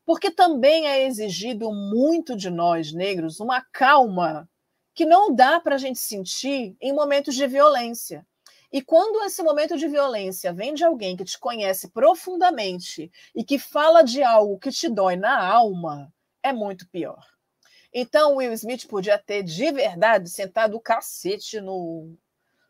porque 0.04 0.30
também 0.30 0.87
é 0.87 1.07
exigido 1.07 1.72
muito 1.72 2.37
de 2.37 2.50
nós 2.50 2.92
negros 2.92 3.40
uma 3.40 3.62
calma 3.62 4.48
que 4.94 5.07
não 5.07 5.35
dá 5.35 5.59
para 5.59 5.76
a 5.76 5.78
gente 5.78 5.98
sentir 5.98 6.76
em 6.80 6.92
momentos 6.92 7.35
de 7.35 7.46
violência. 7.46 8.26
E 8.75 8.83
quando 8.83 9.23
esse 9.23 9.41
momento 9.41 9.77
de 9.77 9.87
violência 9.87 10.53
vem 10.53 10.75
de 10.75 10.83
alguém 10.83 11.17
que 11.17 11.25
te 11.25 11.39
conhece 11.39 11.89
profundamente 11.91 13.09
e 13.33 13.45
que 13.45 13.57
fala 13.57 14.03
de 14.03 14.21
algo 14.21 14.59
que 14.59 14.73
te 14.73 14.89
dói 14.89 15.15
na 15.15 15.47
alma, 15.47 16.13
é 16.43 16.53
muito 16.53 16.85
pior. 16.89 17.25
Então, 17.93 18.35
Will 18.35 18.53
Smith 18.53 18.89
podia 18.89 19.17
ter 19.17 19.45
de 19.45 19.71
verdade 19.71 20.29
sentado 20.29 20.77
o 20.77 20.81
cacete 20.81 21.61
no, 21.61 22.19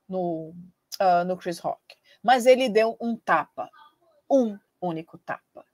no, 0.07 0.55
uh, 1.01 1.25
no 1.27 1.39
Chris 1.39 1.59
Rock. 1.59 1.97
Mas 2.23 2.45
ele 2.45 2.69
deu 2.69 2.99
um 3.01 3.17
tapa, 3.17 3.71
um 4.31 4.59
único 4.83 5.17
tapa. 5.17 5.65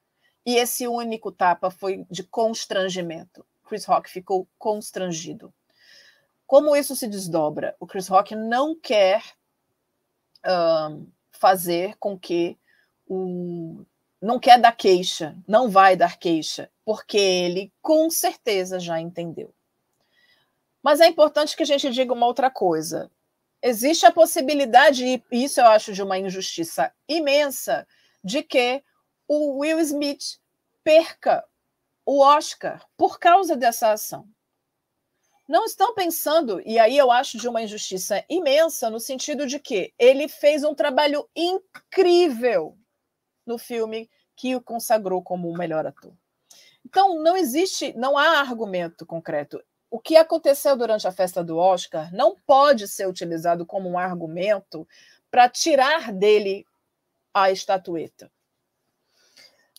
E 0.47 0.55
esse 0.55 0.87
único 0.87 1.33
tapa 1.33 1.73
foi 1.73 2.07
de 2.09 2.23
constrangimento. 2.23 3.45
Chris 3.65 3.85
Rock 3.85 4.09
ficou 4.09 4.47
constrangido. 4.57 5.53
Como 6.47 6.77
isso 6.77 6.95
se 6.95 7.09
desdobra? 7.09 7.75
O 7.81 7.87
Chris 7.89 8.07
Rock 8.07 8.37
não 8.37 8.79
quer 8.79 9.40
fazer 11.33 11.97
com 11.99 12.19
que 12.19 12.59
o 13.07 13.85
não 14.21 14.39
quer 14.39 14.61
dar 14.61 14.73
queixa, 14.73 15.35
não 15.49 15.71
vai 15.71 15.97
dar 15.97 16.19
queixa, 16.19 16.71
porque 16.85 17.17
ele 17.17 17.73
com 17.81 18.11
certeza 18.11 18.79
já 18.79 19.01
entendeu. 19.01 19.55
Mas 20.83 21.01
é 21.01 21.07
importante 21.07 21.57
que 21.57 21.63
a 21.63 21.67
gente 21.67 21.91
diga 21.91 22.13
uma 22.13 22.27
outra 22.27 22.51
coisa. 22.51 23.11
Existe 23.63 24.05
a 24.05 24.13
possibilidade, 24.13 25.05
e 25.05 25.23
isso 25.31 25.61
eu 25.61 25.67
acho 25.67 25.93
de 25.93 26.03
uma 26.03 26.19
injustiça 26.19 26.93
imensa, 27.09 27.87
de 28.23 28.43
que 28.43 28.83
o 29.27 29.59
Will 29.59 29.81
Smith 29.81 30.39
perca 30.85 31.45
o 32.05 32.21
Oscar 32.21 32.87
por 32.97 33.19
causa 33.19 33.57
dessa 33.57 33.93
ação 33.93 34.29
não 35.51 35.65
estão 35.65 35.93
pensando, 35.93 36.63
e 36.65 36.79
aí 36.79 36.97
eu 36.97 37.11
acho 37.11 37.37
de 37.37 37.49
uma 37.49 37.61
injustiça 37.61 38.25
imensa, 38.31 38.89
no 38.89 39.01
sentido 39.01 39.49
de 39.49 39.59
que 39.59 39.93
ele 39.99 40.29
fez 40.29 40.63
um 40.63 40.77
trabalho 40.77 41.29
incrível 41.35 42.79
no 43.45 43.59
filme 43.59 44.09
que 44.37 44.55
o 44.55 44.63
consagrou 44.63 45.21
como 45.21 45.51
o 45.51 45.59
melhor 45.59 45.85
ator. 45.85 46.15
Então, 46.87 47.21
não 47.21 47.37
existe, 47.37 47.93
não 47.95 48.17
há 48.17 48.39
argumento 48.39 49.05
concreto. 49.05 49.61
O 49.91 49.99
que 49.99 50.17
aconteceu 50.17 50.77
durante 50.77 51.09
a 51.09 51.13
festa 51.13 51.43
do 51.43 51.59
Oscar 51.59 52.15
não 52.15 52.37
pode 52.47 52.87
ser 52.87 53.09
utilizado 53.09 53.67
como 53.67 53.91
um 53.91 53.99
argumento 53.99 54.87
para 55.33 55.49
tirar 55.49 56.13
dele 56.13 56.65
a 57.35 57.51
estatueta. 57.51 58.31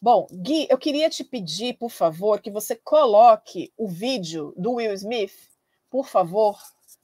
Bom, 0.02 0.28
Gui, 0.34 0.68
eu 0.70 0.78
queria 0.78 1.10
te 1.10 1.24
pedir, 1.24 1.78
por 1.78 1.92
favor, 1.92 2.42
que 2.42 2.52
você 2.52 2.76
coloque 2.76 3.72
o 3.78 3.88
vídeo 3.88 4.54
do 4.58 4.74
Will 4.74 4.94
Smith, 4.96 5.51
por 5.92 6.08
favor, 6.08 6.58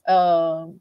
uh, 0.08 0.74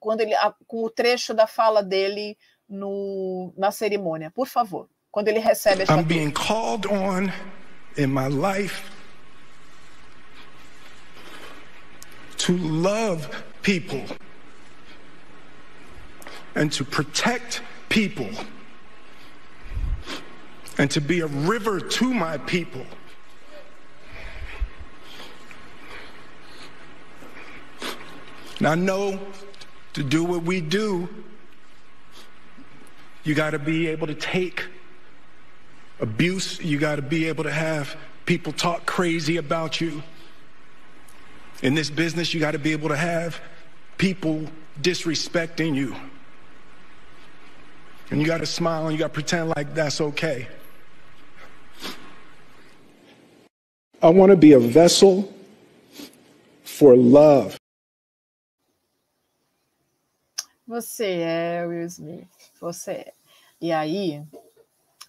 quando 0.00 0.20
ele, 0.20 0.34
com 0.66 0.84
o 0.84 0.90
trecho 0.90 1.32
da 1.32 1.46
fala 1.46 1.82
dele 1.82 2.36
no, 2.68 3.54
na 3.56 3.70
cerimônia, 3.70 4.30
por 4.30 4.48
favor, 4.48 4.88
quando 5.10 5.28
ele 5.28 5.38
recebe 5.38 5.82
esta 5.82 6.02
being 6.02 6.32
called 6.32 6.86
on 6.86 7.32
in 7.96 8.08
my 8.08 8.28
life 8.28 8.90
to 12.36 12.52
love 12.56 13.28
people 13.62 14.04
and 16.56 16.70
to 16.72 16.84
protect 16.84 17.62
people 17.88 18.28
and 20.76 20.90
to 20.90 21.00
be 21.00 21.20
a 21.20 21.26
river 21.26 21.80
to 21.80 22.12
my 22.12 22.36
people. 22.38 22.84
And 28.58 28.66
I 28.66 28.74
know 28.74 29.18
to 29.94 30.02
do 30.02 30.24
what 30.24 30.42
we 30.42 30.60
do, 30.60 31.08
you 33.24 33.34
got 33.34 33.50
to 33.50 33.58
be 33.58 33.88
able 33.88 34.06
to 34.06 34.14
take 34.14 34.66
abuse, 36.00 36.60
you 36.60 36.78
got 36.78 36.96
to 36.96 37.02
be 37.02 37.26
able 37.26 37.44
to 37.44 37.50
have 37.50 37.96
people 38.26 38.52
talk 38.52 38.86
crazy 38.86 39.36
about 39.36 39.80
you. 39.80 40.02
In 41.62 41.74
this 41.74 41.90
business, 41.90 42.34
you 42.34 42.40
got 42.40 42.50
to 42.52 42.58
be 42.58 42.72
able 42.72 42.88
to 42.88 42.96
have 42.96 43.40
people 43.96 44.44
disrespecting 44.80 45.74
you. 45.74 45.94
And 48.10 48.20
you 48.20 48.26
got 48.26 48.38
to 48.38 48.46
smile 48.46 48.86
and 48.86 48.92
you 48.92 48.98
got 48.98 49.08
to 49.08 49.14
pretend 49.14 49.50
like 49.56 49.74
that's 49.74 50.00
okay. 50.00 50.48
I 54.02 54.10
want 54.10 54.30
to 54.30 54.36
be 54.36 54.52
a 54.52 54.58
vessel 54.58 55.32
for 56.64 56.94
love. 56.94 57.56
Você 60.66 61.20
é, 61.20 61.66
Will 61.66 61.86
Smith. 61.86 62.28
Você 62.60 62.90
é. 62.92 63.12
E 63.60 63.72
aí, 63.72 64.22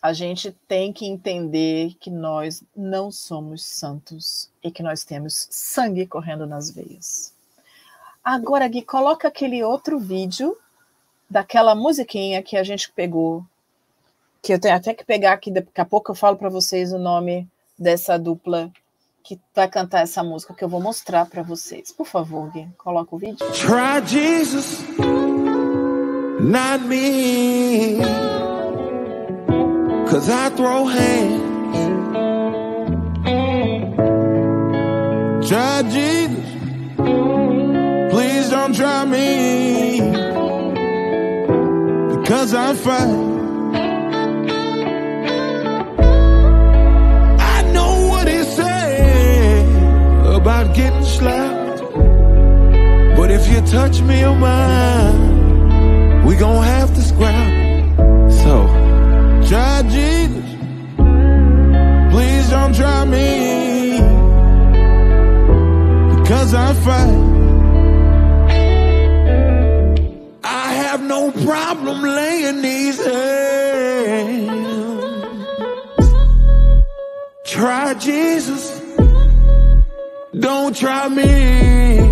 a 0.02 0.14
gente 0.14 0.52
tem 0.68 0.94
que 0.94 1.06
entender 1.06 1.96
que 2.00 2.12
nós 2.12 2.64
não 2.76 3.12
somos 3.12 3.66
santos 3.66 4.50
e 4.64 4.70
que 4.70 4.84
nós 4.84 5.04
temos 5.04 5.48
sangue 5.50 6.06
correndo 6.06 6.46
nas 6.46 6.70
veias. 6.70 7.34
Agora, 8.24 8.68
Gui, 8.68 8.82
coloca 8.82 9.28
aquele 9.28 9.64
outro 9.64 10.00
vídeo 10.00 10.58
daquela 11.30 11.74
musiquinha 11.74 12.44
que 12.44 12.58
a 12.58 12.64
gente 12.64 12.92
pegou, 12.92 13.44
que 14.42 14.54
eu 14.54 14.60
tenho 14.60 14.76
até 14.76 14.94
que 14.94 15.04
pegar 15.04 15.34
aqui, 15.34 15.50
daqui 15.50 15.82
a 15.82 15.86
pouco 15.86 16.12
eu 16.12 16.16
falo 16.16 16.38
para 16.38 16.50
vocês 16.50 16.94
o 16.94 17.00
nome 17.00 17.48
dessa 17.78 18.18
dupla 18.18 18.72
que 19.24 19.40
vai 19.56 19.68
cantar 19.68 20.02
essa 20.02 20.24
música 20.24 20.54
que 20.54 20.64
eu 20.64 20.70
vou 20.70 20.80
mostrar 20.80 21.26
para 21.26 21.42
vocês. 21.42 21.92
Por 21.92 22.06
favor, 22.06 22.52
Gui, 22.52 22.68
coloca 22.78 23.16
o 23.16 23.18
vídeo. 23.18 23.46
Try 23.54 24.08
Jesus, 24.08 24.84
not 26.46 26.82
me. 26.86 27.98
Cause 30.08 30.30
I 30.30 30.50
throw 30.50 30.86
hands. 30.86 31.42
Try 35.50 35.82
Jesus, 35.90 36.46
please 38.12 38.50
don't 38.50 38.76
try 38.76 39.06
me. 39.06 40.00
Cause 42.26 42.54
I 42.54 42.74
fight. 42.76 43.34
I 47.56 47.72
know 47.74 48.08
what 48.08 48.28
he 48.28 48.44
said 48.44 49.66
about 50.36 50.76
getting 50.76 51.04
slapped. 51.04 51.82
But 53.18 53.32
if 53.32 53.48
you 53.52 53.62
touch 53.62 54.02
me 54.02 54.24
oh 54.24 54.34
or 54.34 54.36
mine, 54.36 55.25
we 56.36 56.40
gon' 56.42 56.64
have 56.64 56.94
to 56.94 57.02
scrap. 57.02 57.52
So, 58.30 58.68
try 59.48 59.84
Jesus. 59.90 60.44
Please 62.12 62.50
don't 62.50 62.76
try 62.76 63.06
me. 63.06 64.00
Because 66.16 66.54
I 66.54 66.74
fight. 66.86 67.20
I 70.44 70.74
have 70.84 71.02
no 71.04 71.32
problem 71.32 72.02
laying 72.02 72.62
these 72.62 72.98
hands. 73.06 74.52
Try 77.46 77.94
Jesus, 77.94 78.82
don't 80.38 80.76
try 80.76 81.08
me. 81.08 82.05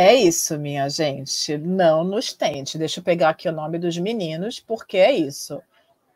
É 0.00 0.14
isso, 0.14 0.56
minha 0.56 0.88
gente. 0.88 1.58
Não 1.58 2.04
nos 2.04 2.32
tente. 2.32 2.78
Deixa 2.78 3.00
eu 3.00 3.04
pegar 3.04 3.30
aqui 3.30 3.48
o 3.48 3.52
nome 3.52 3.80
dos 3.80 3.98
meninos, 3.98 4.60
porque 4.60 4.96
é 4.96 5.10
isso. 5.10 5.60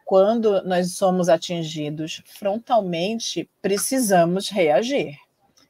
Quando 0.04 0.62
nós 0.62 0.92
somos 0.92 1.28
atingidos 1.28 2.22
frontalmente, 2.24 3.50
precisamos 3.60 4.48
reagir. 4.48 5.18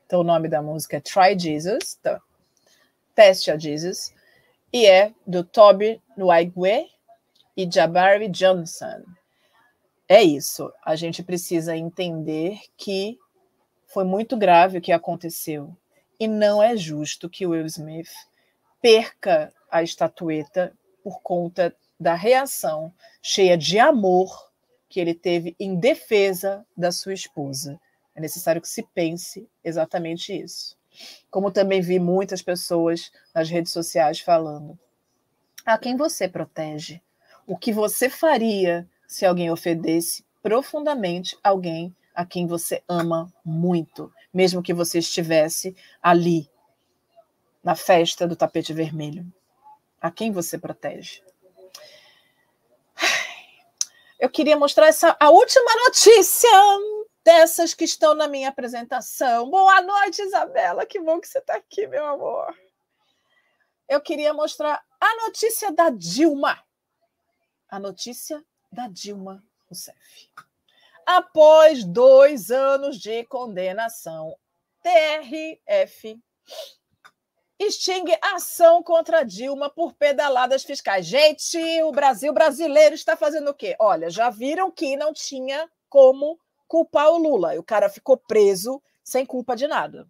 Então, 0.04 0.20
o 0.20 0.24
nome 0.24 0.46
da 0.46 0.60
música 0.60 0.98
é 0.98 1.00
Try 1.00 1.38
Jesus. 1.38 1.98
Tá? 2.02 2.20
Teste 3.14 3.50
a 3.50 3.56
Jesus, 3.56 4.12
e 4.70 4.84
é 4.84 5.14
do 5.26 5.42
Toby 5.42 5.98
Nwigwe 6.14 6.90
e 7.56 7.66
Jabari 7.66 8.28
Johnson. 8.28 9.04
É 10.06 10.22
isso. 10.22 10.70
A 10.84 10.96
gente 10.96 11.22
precisa 11.22 11.74
entender 11.74 12.60
que 12.76 13.18
foi 13.86 14.04
muito 14.04 14.36
grave 14.36 14.76
o 14.76 14.82
que 14.82 14.92
aconteceu. 14.92 15.74
E 16.22 16.28
não 16.28 16.62
é 16.62 16.76
justo 16.76 17.28
que 17.28 17.44
Will 17.44 17.66
Smith 17.66 18.12
perca 18.80 19.52
a 19.68 19.82
estatueta 19.82 20.72
por 21.02 21.20
conta 21.20 21.74
da 21.98 22.14
reação 22.14 22.94
cheia 23.20 23.58
de 23.58 23.76
amor 23.80 24.48
que 24.88 25.00
ele 25.00 25.14
teve 25.14 25.56
em 25.58 25.74
defesa 25.74 26.64
da 26.76 26.92
sua 26.92 27.12
esposa. 27.12 27.76
É 28.14 28.20
necessário 28.20 28.62
que 28.62 28.68
se 28.68 28.84
pense 28.94 29.48
exatamente 29.64 30.32
isso. 30.32 30.78
Como 31.28 31.50
também 31.50 31.80
vi 31.80 31.98
muitas 31.98 32.40
pessoas 32.40 33.10
nas 33.34 33.50
redes 33.50 33.72
sociais 33.72 34.20
falando. 34.20 34.78
A 35.66 35.76
quem 35.76 35.96
você 35.96 36.28
protege? 36.28 37.02
O 37.48 37.58
que 37.58 37.72
você 37.72 38.08
faria 38.08 38.88
se 39.08 39.26
alguém 39.26 39.50
ofendesse 39.50 40.24
profundamente 40.40 41.36
alguém 41.42 41.92
a 42.14 42.24
quem 42.24 42.46
você 42.46 42.80
ama 42.88 43.28
muito, 43.44 44.12
mesmo 44.32 44.62
que 44.62 44.72
você 44.72 44.98
estivesse 44.98 45.76
ali 46.02 46.50
na 47.62 47.74
festa 47.74 48.26
do 48.26 48.34
tapete 48.34 48.72
vermelho? 48.72 49.26
A 50.00 50.10
quem 50.10 50.32
você 50.32 50.58
protege? 50.58 51.22
Eu 54.18 54.30
queria 54.30 54.56
mostrar 54.56 54.86
essa 54.86 55.16
a 55.18 55.30
última 55.30 55.74
notícia 55.84 56.48
dessas 57.24 57.74
que 57.74 57.84
estão 57.84 58.14
na 58.14 58.28
minha 58.28 58.48
apresentação. 58.48 59.50
Boa 59.50 59.80
noite, 59.80 60.22
Isabela. 60.22 60.86
Que 60.86 61.00
bom 61.00 61.20
que 61.20 61.28
você 61.28 61.38
está 61.38 61.54
aqui, 61.56 61.86
meu 61.86 62.06
amor. 62.06 62.56
Eu 63.88 64.00
queria 64.00 64.32
mostrar 64.32 64.82
a 65.00 65.16
notícia 65.26 65.72
da 65.72 65.90
Dilma. 65.90 66.58
A 67.68 67.78
notícia 67.78 68.44
da 68.70 68.88
Dilma 68.88 69.44
Rousseff. 69.68 70.30
Após 71.06 71.84
dois 71.84 72.50
anos 72.50 72.98
de 72.98 73.24
condenação, 73.24 74.36
TRF 74.82 76.18
extingue 77.58 78.16
ação 78.20 78.82
contra 78.82 79.22
Dilma 79.22 79.70
por 79.70 79.92
pedaladas 79.94 80.64
fiscais. 80.64 81.06
Gente, 81.06 81.58
o 81.82 81.92
Brasil 81.92 82.32
brasileiro 82.32 82.94
está 82.94 83.16
fazendo 83.16 83.50
o 83.50 83.54
quê? 83.54 83.76
Olha, 83.78 84.10
já 84.10 84.30
viram 84.30 84.70
que 84.70 84.96
não 84.96 85.12
tinha 85.12 85.70
como 85.88 86.38
culpar 86.66 87.10
o 87.10 87.18
Lula. 87.18 87.54
E 87.54 87.58
o 87.58 87.62
cara 87.62 87.88
ficou 87.88 88.16
preso 88.16 88.82
sem 89.04 89.24
culpa 89.26 89.54
de 89.54 89.66
nada. 89.66 90.08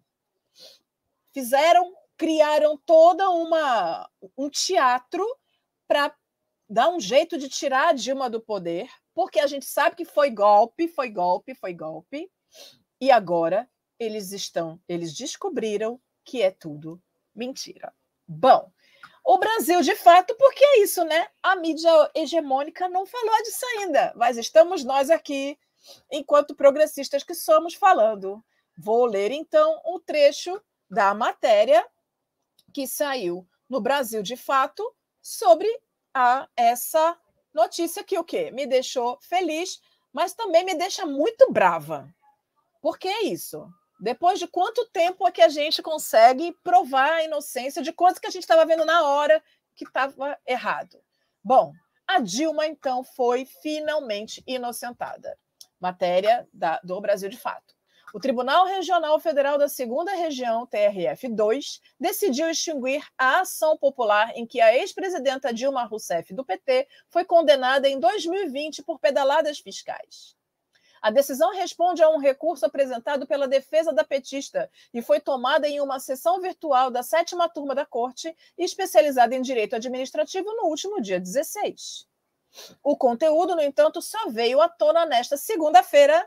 Fizeram, 1.31 1.93
criaram 2.17 2.77
toda 2.85 3.29
uma 3.29 4.09
um 4.37 4.49
teatro 4.49 5.25
para 5.87 6.15
dar 6.69 6.89
um 6.89 6.99
jeito 6.99 7.37
de 7.37 7.49
tirar 7.49 7.89
a 7.89 7.93
Dilma 7.93 8.29
do 8.29 8.39
poder, 8.39 8.89
porque 9.13 9.39
a 9.39 9.47
gente 9.47 9.65
sabe 9.65 9.95
que 9.95 10.05
foi 10.05 10.29
golpe, 10.29 10.87
foi 10.87 11.09
golpe, 11.09 11.55
foi 11.55 11.73
golpe. 11.73 12.31
E 12.99 13.11
agora 13.11 13.69
eles 13.99 14.31
estão, 14.31 14.79
eles 14.87 15.13
descobriram 15.13 15.99
que 16.23 16.41
é 16.41 16.51
tudo 16.51 17.01
mentira. 17.35 17.93
Bom, 18.27 18.71
o 19.25 19.37
Brasil, 19.37 19.81
de 19.81 19.95
fato, 19.95 20.35
porque 20.35 20.63
é 20.63 20.79
isso, 20.81 21.03
né? 21.05 21.27
A 21.41 21.55
mídia 21.55 21.89
hegemônica 22.15 22.89
não 22.89 23.05
falou 23.05 23.43
disso 23.43 23.65
ainda, 23.77 24.13
mas 24.15 24.37
estamos 24.37 24.83
nós 24.83 25.09
aqui 25.09 25.57
enquanto 26.11 26.55
progressistas 26.55 27.23
que 27.23 27.33
somos, 27.33 27.73
falando. 27.73 28.43
Vou 28.77 29.05
ler 29.05 29.31
então 29.31 29.81
um 29.85 29.99
trecho 29.99 30.61
da 30.89 31.13
matéria 31.13 31.85
que 32.73 32.87
saiu 32.87 33.47
no 33.69 33.79
Brasil 33.79 34.21
de 34.21 34.35
Fato 34.35 34.83
sobre 35.21 35.67
a, 36.13 36.47
essa 36.55 37.17
Notícia 37.53 38.03
que 38.03 38.17
o 38.17 38.23
quê? 38.23 38.51
Me 38.51 38.65
deixou 38.65 39.19
feliz, 39.21 39.79
mas 40.11 40.33
também 40.33 40.65
me 40.65 40.75
deixa 40.75 41.05
muito 41.05 41.51
brava. 41.51 42.13
Por 42.81 42.97
que 42.97 43.09
isso? 43.23 43.67
Depois 43.99 44.39
de 44.39 44.47
quanto 44.47 44.89
tempo 44.89 45.27
é 45.27 45.31
que 45.31 45.41
a 45.41 45.49
gente 45.49 45.81
consegue 45.81 46.51
provar 46.63 47.13
a 47.13 47.23
inocência 47.23 47.81
de 47.81 47.93
coisas 47.93 48.19
que 48.19 48.27
a 48.27 48.31
gente 48.31 48.43
estava 48.43 48.65
vendo 48.65 48.83
na 48.83 49.03
hora 49.07 49.41
que 49.75 49.85
estava 49.85 50.37
errado? 50.45 51.01
Bom, 51.43 51.73
a 52.07 52.19
Dilma, 52.19 52.67
então, 52.67 53.03
foi 53.03 53.45
finalmente 53.45 54.43
inocentada. 54.45 55.37
Matéria 55.79 56.47
da, 56.51 56.79
do 56.83 56.99
Brasil 56.99 57.29
de 57.29 57.37
Fato. 57.37 57.75
O 58.13 58.19
Tribunal 58.19 58.67
Regional 58.67 59.19
Federal 59.19 59.57
da 59.57 59.67
Segunda 59.67 60.13
Região, 60.13 60.67
TRF2, 60.67 61.81
decidiu 61.99 62.47
extinguir 62.47 63.03
a 63.17 63.39
ação 63.39 63.75
popular 63.75 64.31
em 64.35 64.45
que 64.45 64.61
a 64.61 64.71
ex-presidenta 64.77 65.51
Dilma 65.51 65.83
Rousseff, 65.85 66.31
do 66.31 66.45
PT, 66.45 66.87
foi 67.09 67.25
condenada 67.25 67.89
em 67.89 67.99
2020 67.99 68.83
por 68.83 68.99
pedaladas 68.99 69.57
fiscais. 69.57 70.35
A 71.01 71.09
decisão 71.09 71.55
responde 71.55 72.03
a 72.03 72.09
um 72.11 72.19
recurso 72.19 72.67
apresentado 72.67 73.25
pela 73.25 73.47
defesa 73.47 73.91
da 73.91 74.03
petista 74.03 74.69
e 74.93 75.01
foi 75.01 75.19
tomada 75.19 75.67
em 75.67 75.81
uma 75.81 75.99
sessão 75.99 76.39
virtual 76.39 76.91
da 76.91 77.01
sétima 77.01 77.49
turma 77.49 77.73
da 77.73 77.83
Corte, 77.83 78.37
especializada 78.55 79.33
em 79.33 79.41
direito 79.41 79.75
administrativo, 79.75 80.53
no 80.53 80.67
último 80.67 81.01
dia 81.01 81.19
16. 81.19 82.07
O 82.83 82.95
conteúdo, 82.95 83.55
no 83.55 83.61
entanto, 83.63 84.03
só 84.03 84.29
veio 84.29 84.61
à 84.61 84.69
tona 84.69 85.03
nesta 85.03 85.35
segunda-feira, 85.35 86.23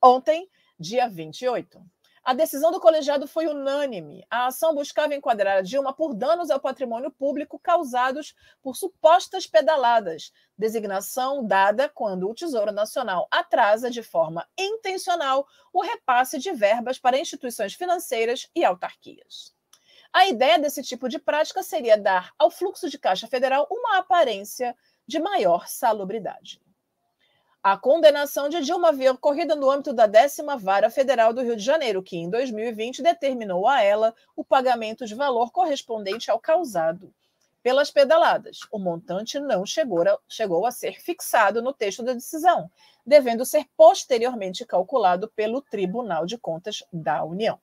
ontem, 0.00 0.48
dia 0.78 1.08
28. 1.08 1.82
A 2.22 2.34
decisão 2.34 2.72
do 2.72 2.80
colegiado 2.80 3.28
foi 3.28 3.46
unânime. 3.46 4.26
A 4.28 4.46
ação 4.46 4.74
buscava 4.74 5.14
enquadrar 5.14 5.58
a 5.58 5.62
Dilma 5.62 5.94
por 5.94 6.12
danos 6.12 6.50
ao 6.50 6.58
patrimônio 6.58 7.08
público 7.08 7.56
causados 7.56 8.34
por 8.60 8.76
supostas 8.76 9.46
pedaladas, 9.46 10.32
designação 10.58 11.46
dada 11.46 11.88
quando 11.88 12.28
o 12.28 12.34
Tesouro 12.34 12.72
Nacional 12.72 13.28
atrasa 13.30 13.88
de 13.88 14.02
forma 14.02 14.44
intencional 14.58 15.46
o 15.72 15.80
repasse 15.80 16.36
de 16.38 16.50
verbas 16.50 16.98
para 16.98 17.16
instituições 17.16 17.74
financeiras 17.74 18.50
e 18.56 18.64
autarquias. 18.64 19.54
A 20.12 20.26
ideia 20.26 20.58
desse 20.58 20.82
tipo 20.82 21.08
de 21.08 21.20
prática 21.20 21.62
seria 21.62 21.96
dar 21.96 22.32
ao 22.36 22.50
fluxo 22.50 22.90
de 22.90 22.98
caixa 22.98 23.28
federal 23.28 23.68
uma 23.70 23.98
aparência 23.98 24.76
de 25.06 25.20
maior 25.20 25.68
salubridade. 25.68 26.60
A 27.68 27.76
condenação 27.76 28.48
de 28.48 28.60
Dilma 28.60 28.90
havia 28.90 29.10
ocorrido 29.10 29.56
no 29.56 29.68
âmbito 29.68 29.92
da 29.92 30.06
décima 30.06 30.56
vara 30.56 30.88
federal 30.88 31.32
do 31.32 31.42
Rio 31.42 31.56
de 31.56 31.64
Janeiro, 31.64 32.00
que 32.00 32.16
em 32.16 32.30
2020 32.30 33.02
determinou 33.02 33.66
a 33.66 33.82
ela 33.82 34.14
o 34.36 34.44
pagamento 34.44 35.04
de 35.04 35.16
valor 35.16 35.50
correspondente 35.50 36.30
ao 36.30 36.38
causado 36.38 37.12
pelas 37.64 37.90
pedaladas. 37.90 38.60
O 38.70 38.78
montante 38.78 39.40
não 39.40 39.66
chegou 39.66 40.02
a, 40.02 40.16
chegou 40.28 40.64
a 40.64 40.70
ser 40.70 41.00
fixado 41.00 41.60
no 41.60 41.72
texto 41.72 42.04
da 42.04 42.12
decisão, 42.12 42.70
devendo 43.04 43.44
ser 43.44 43.66
posteriormente 43.76 44.64
calculado 44.64 45.26
pelo 45.34 45.60
Tribunal 45.60 46.24
de 46.24 46.38
Contas 46.38 46.84
da 46.92 47.24
União. 47.24 47.58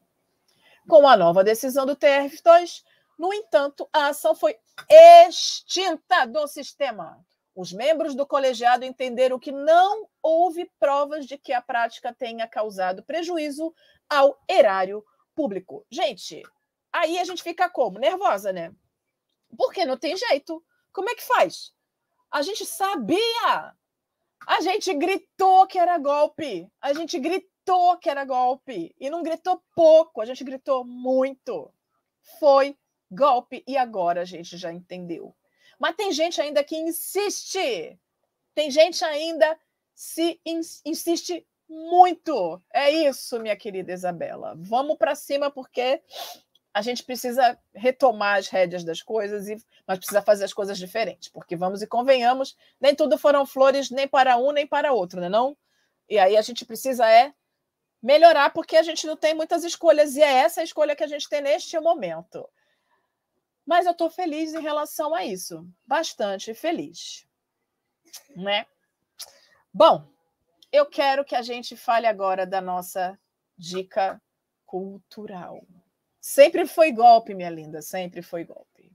Com 0.86 1.08
a 1.08 1.16
nova 1.16 1.46
decisão 1.46 1.86
do 1.86 1.96
TRF2, 1.96 2.84
no 3.18 3.34
entanto, 3.34 3.88
a 3.94 4.08
ação 4.08 4.36
foi 4.36 4.58
extinta 5.30 6.26
do 6.26 6.46
sistema. 6.46 7.26
Os 7.56 7.72
membros 7.72 8.16
do 8.16 8.26
colegiado 8.26 8.84
entenderam 8.84 9.38
que 9.38 9.52
não 9.52 10.10
houve 10.22 10.72
provas 10.80 11.28
de 11.28 11.38
que 11.38 11.54
a 11.54 11.62
prática 11.62 12.13
tenha 12.13 12.48
causado 12.48 13.04
prejuízo 13.04 13.74
ao 14.10 14.39
erário 14.50 15.06
público. 15.36 15.86
Gente, 15.89 16.42
aí 16.92 17.20
a 17.20 17.24
gente 17.24 17.44
fica 17.44 17.70
como? 17.70 18.00
Nervosa, 18.00 18.52
né? 18.52 18.74
Porque 19.56 19.86
não 19.86 19.98
tem 19.98 20.18
jeito. 20.18 20.63
Como 20.92 21.10
é 21.10 21.16
que 21.16 21.24
faz? 21.24 21.74
A 22.32 22.42
gente 22.42 22.66
sabia. 22.66 23.76
A 24.48 24.62
gente 24.62 24.92
gritou 24.96 25.68
que 25.68 25.78
era 25.78 25.98
golpe. 26.00 26.68
A 26.82 26.92
gente 26.94 27.20
gritou 27.20 27.98
que 27.98 28.10
era 28.10 28.26
golpe. 28.26 28.96
E 29.00 29.10
não 29.12 29.22
gritou 29.22 29.63
pouco, 29.76 30.22
a 30.22 30.26
gente 30.26 30.44
gritou 30.44 30.84
muito. 30.84 31.72
Foi 32.39 32.76
golpe 33.12 33.63
e 33.68 33.78
agora 33.78 34.22
a 34.22 34.26
gente 34.26 34.58
já 34.58 34.74
entendeu. 34.74 35.36
Mas 35.79 35.95
tem 35.95 36.12
gente 36.12 36.41
ainda 36.41 36.63
que 36.63 36.75
insiste. 36.75 37.99
Tem 38.53 38.69
gente 38.69 39.03
ainda 39.03 39.57
se 39.93 40.39
insiste 40.86 41.45
muito. 41.67 42.62
É 42.73 42.89
isso, 42.89 43.39
minha 43.39 43.55
querida 43.55 43.91
Isabela. 43.91 44.55
Vamos 44.57 44.97
para 44.97 45.15
cima 45.15 45.49
porque 45.49 46.01
a 46.73 46.81
gente 46.81 47.03
precisa 47.03 47.57
retomar 47.73 48.38
as 48.38 48.47
rédeas 48.47 48.83
das 48.83 49.01
coisas, 49.01 49.47
e, 49.47 49.55
mas 49.88 49.99
precisa 49.99 50.23
fazer 50.23 50.43
as 50.43 50.53
coisas 50.53 50.77
diferentes, 50.77 51.29
porque 51.29 51.55
vamos 51.55 51.83
e 51.83 51.88
convenhamos, 51.88 52.57
nem 52.81 52.95
tudo 52.95 53.15
foram 53.15 53.45
flores 53.45 53.91
nem 53.91 54.07
para 54.07 54.38
um 54.38 54.51
nem 54.51 54.65
para 54.65 54.91
outro, 54.91 55.21
né 55.21 55.29
não? 55.29 55.55
E 56.09 56.17
aí 56.17 56.36
a 56.36 56.41
gente 56.41 56.65
precisa 56.65 57.07
é 57.07 57.31
melhorar 58.01 58.51
porque 58.51 58.75
a 58.75 58.83
gente 58.83 59.05
não 59.05 59.15
tem 59.15 59.33
muitas 59.33 59.63
escolhas 59.63 60.15
e 60.15 60.21
é 60.21 60.31
essa 60.31 60.62
a 60.62 60.63
escolha 60.63 60.95
que 60.95 61.03
a 61.03 61.07
gente 61.07 61.29
tem 61.29 61.41
neste 61.41 61.79
momento. 61.79 62.49
Mas 63.65 63.86
eu 63.86 63.93
estou 63.93 64.10
feliz 64.10 64.54
em 64.54 64.62
relação 64.62 65.15
a 65.15 65.23
isso, 65.26 65.67
bastante 65.86 66.54
feliz, 66.54 67.26
né? 68.36 68.65
Bom, 69.73 70.06
eu 70.71 70.86
quero 70.86 71.23
que 71.23 71.36
a 71.36 71.41
gente 71.41 71.76
fale 71.78 72.06
agora 72.06 72.45
da 72.45 72.60
nossa 72.60 73.17
dica 73.58 74.21
cultural. 74.65 75.65
Sempre 76.19 76.65
foi 76.65 76.91
golpe, 76.91 77.34
minha 77.34 77.49
linda, 77.49 77.82
sempre 77.82 78.21
foi 78.21 78.43
golpe. 78.43 78.91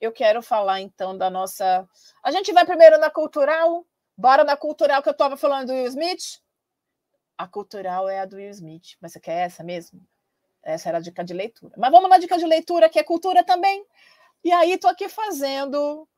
Eu 0.00 0.12
quero 0.12 0.40
falar 0.42 0.80
então 0.80 1.16
da 1.16 1.28
nossa. 1.28 1.86
A 2.22 2.30
gente 2.30 2.52
vai 2.52 2.64
primeiro 2.64 2.98
na 2.98 3.10
cultural. 3.10 3.86
Bora 4.16 4.44
na 4.44 4.56
cultural 4.56 5.02
que 5.02 5.08
eu 5.08 5.12
estava 5.12 5.36
falando 5.36 5.68
do 5.68 5.72
Will 5.74 5.86
Smith. 5.86 6.40
A 7.36 7.46
cultural 7.46 8.08
é 8.08 8.20
a 8.20 8.24
do 8.24 8.36
Will 8.36 8.50
Smith. 8.50 8.96
Mas 9.00 9.12
você 9.12 9.20
quer 9.20 9.46
essa 9.46 9.62
mesmo? 9.62 10.00
Essa 10.62 10.88
era 10.88 10.98
a 10.98 11.00
dica 11.00 11.24
de 11.24 11.32
leitura. 11.32 11.74
Mas 11.76 11.90
vamos 11.90 12.10
na 12.10 12.18
dica 12.18 12.36
de 12.38 12.44
leitura, 12.44 12.88
que 12.88 12.98
é 12.98 13.02
cultura 13.02 13.42
também. 13.42 13.84
E 14.44 14.52
aí, 14.52 14.72
estou 14.72 14.90
aqui 14.90 15.08
fazendo. 15.08 16.08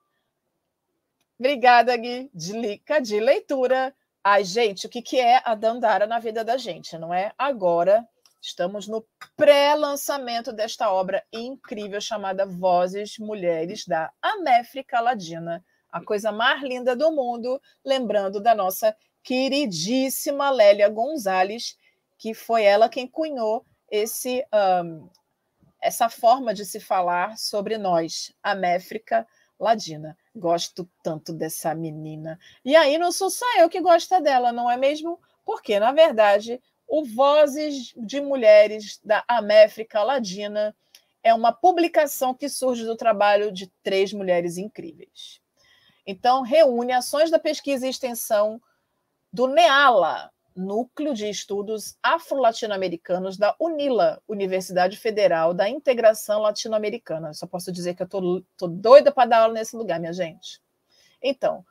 Obrigada, 1.38 1.96
Gui. 1.96 2.30
Dica 2.34 3.00
de 3.00 3.18
leitura. 3.20 3.94
Ai, 4.22 4.44
gente, 4.44 4.86
o 4.86 4.88
que, 4.88 5.02
que 5.02 5.18
é 5.18 5.42
a 5.44 5.54
Dandara 5.54 6.06
na 6.06 6.18
vida 6.18 6.44
da 6.44 6.56
gente? 6.56 6.96
Não 6.96 7.12
é 7.12 7.32
agora. 7.36 8.06
Estamos 8.40 8.88
no 8.88 9.06
pré-lançamento 9.36 10.52
desta 10.52 10.92
obra 10.92 11.24
incrível 11.32 12.00
chamada 12.00 12.44
Vozes 12.44 13.18
Mulheres 13.18 13.86
da 13.86 14.12
Améfrica 14.20 15.00
Ladina. 15.00 15.64
A 15.90 16.04
coisa 16.04 16.32
mais 16.32 16.60
linda 16.62 16.96
do 16.96 17.12
mundo, 17.12 17.60
lembrando 17.84 18.40
da 18.40 18.54
nossa 18.54 18.96
queridíssima 19.22 20.50
Lélia 20.50 20.88
Gonzalez, 20.88 21.76
que 22.18 22.34
foi 22.34 22.64
ela 22.64 22.88
quem 22.88 23.06
cunhou 23.06 23.64
esse 23.92 24.42
um, 24.82 25.06
essa 25.82 26.08
forma 26.08 26.54
de 26.54 26.64
se 26.64 26.80
falar 26.80 27.36
sobre 27.36 27.76
nós, 27.76 28.32
a 28.42 28.54
Méfrica 28.54 29.26
Ladina. 29.60 30.16
Gosto 30.34 30.88
tanto 31.02 31.32
dessa 31.32 31.74
menina. 31.74 32.38
E 32.64 32.74
aí 32.74 32.96
não 32.96 33.12
sou 33.12 33.28
só 33.28 33.44
eu 33.58 33.68
que 33.68 33.80
gosta 33.80 34.20
dela, 34.20 34.50
não 34.50 34.70
é 34.70 34.76
mesmo? 34.76 35.20
Porque, 35.44 35.78
na 35.78 35.92
verdade, 35.92 36.62
o 36.86 37.04
Vozes 37.04 37.92
de 37.96 38.20
Mulheres 38.20 39.00
da 39.04 39.24
Améfrica 39.28 40.02
Ladina 40.02 40.74
é 41.22 41.34
uma 41.34 41.52
publicação 41.52 42.32
que 42.32 42.48
surge 42.48 42.84
do 42.84 42.96
trabalho 42.96 43.52
de 43.52 43.66
três 43.82 44.12
mulheres 44.12 44.56
incríveis. 44.56 45.40
Então, 46.06 46.42
reúne 46.42 46.92
ações 46.92 47.30
da 47.30 47.38
pesquisa 47.38 47.86
e 47.86 47.90
extensão 47.90 48.60
do 49.32 49.46
NEALA, 49.46 50.31
Núcleo 50.56 51.14
de 51.14 51.28
Estudos 51.28 51.96
Afro-Latino-Americanos 52.02 53.36
da 53.36 53.54
UNILA, 53.60 54.22
Universidade 54.28 54.96
Federal 54.96 55.54
da 55.54 55.68
Integração 55.68 56.40
Latino-Americana. 56.40 57.32
Só 57.34 57.46
posso 57.46 57.72
dizer 57.72 57.94
que 57.94 58.02
eu 58.02 58.06
estou 58.06 58.68
doida 58.68 59.10
para 59.12 59.28
dar 59.28 59.38
aula 59.42 59.54
nesse 59.54 59.76
lugar, 59.76 59.98
minha 59.98 60.12
gente. 60.12 60.60
Então, 61.22 61.64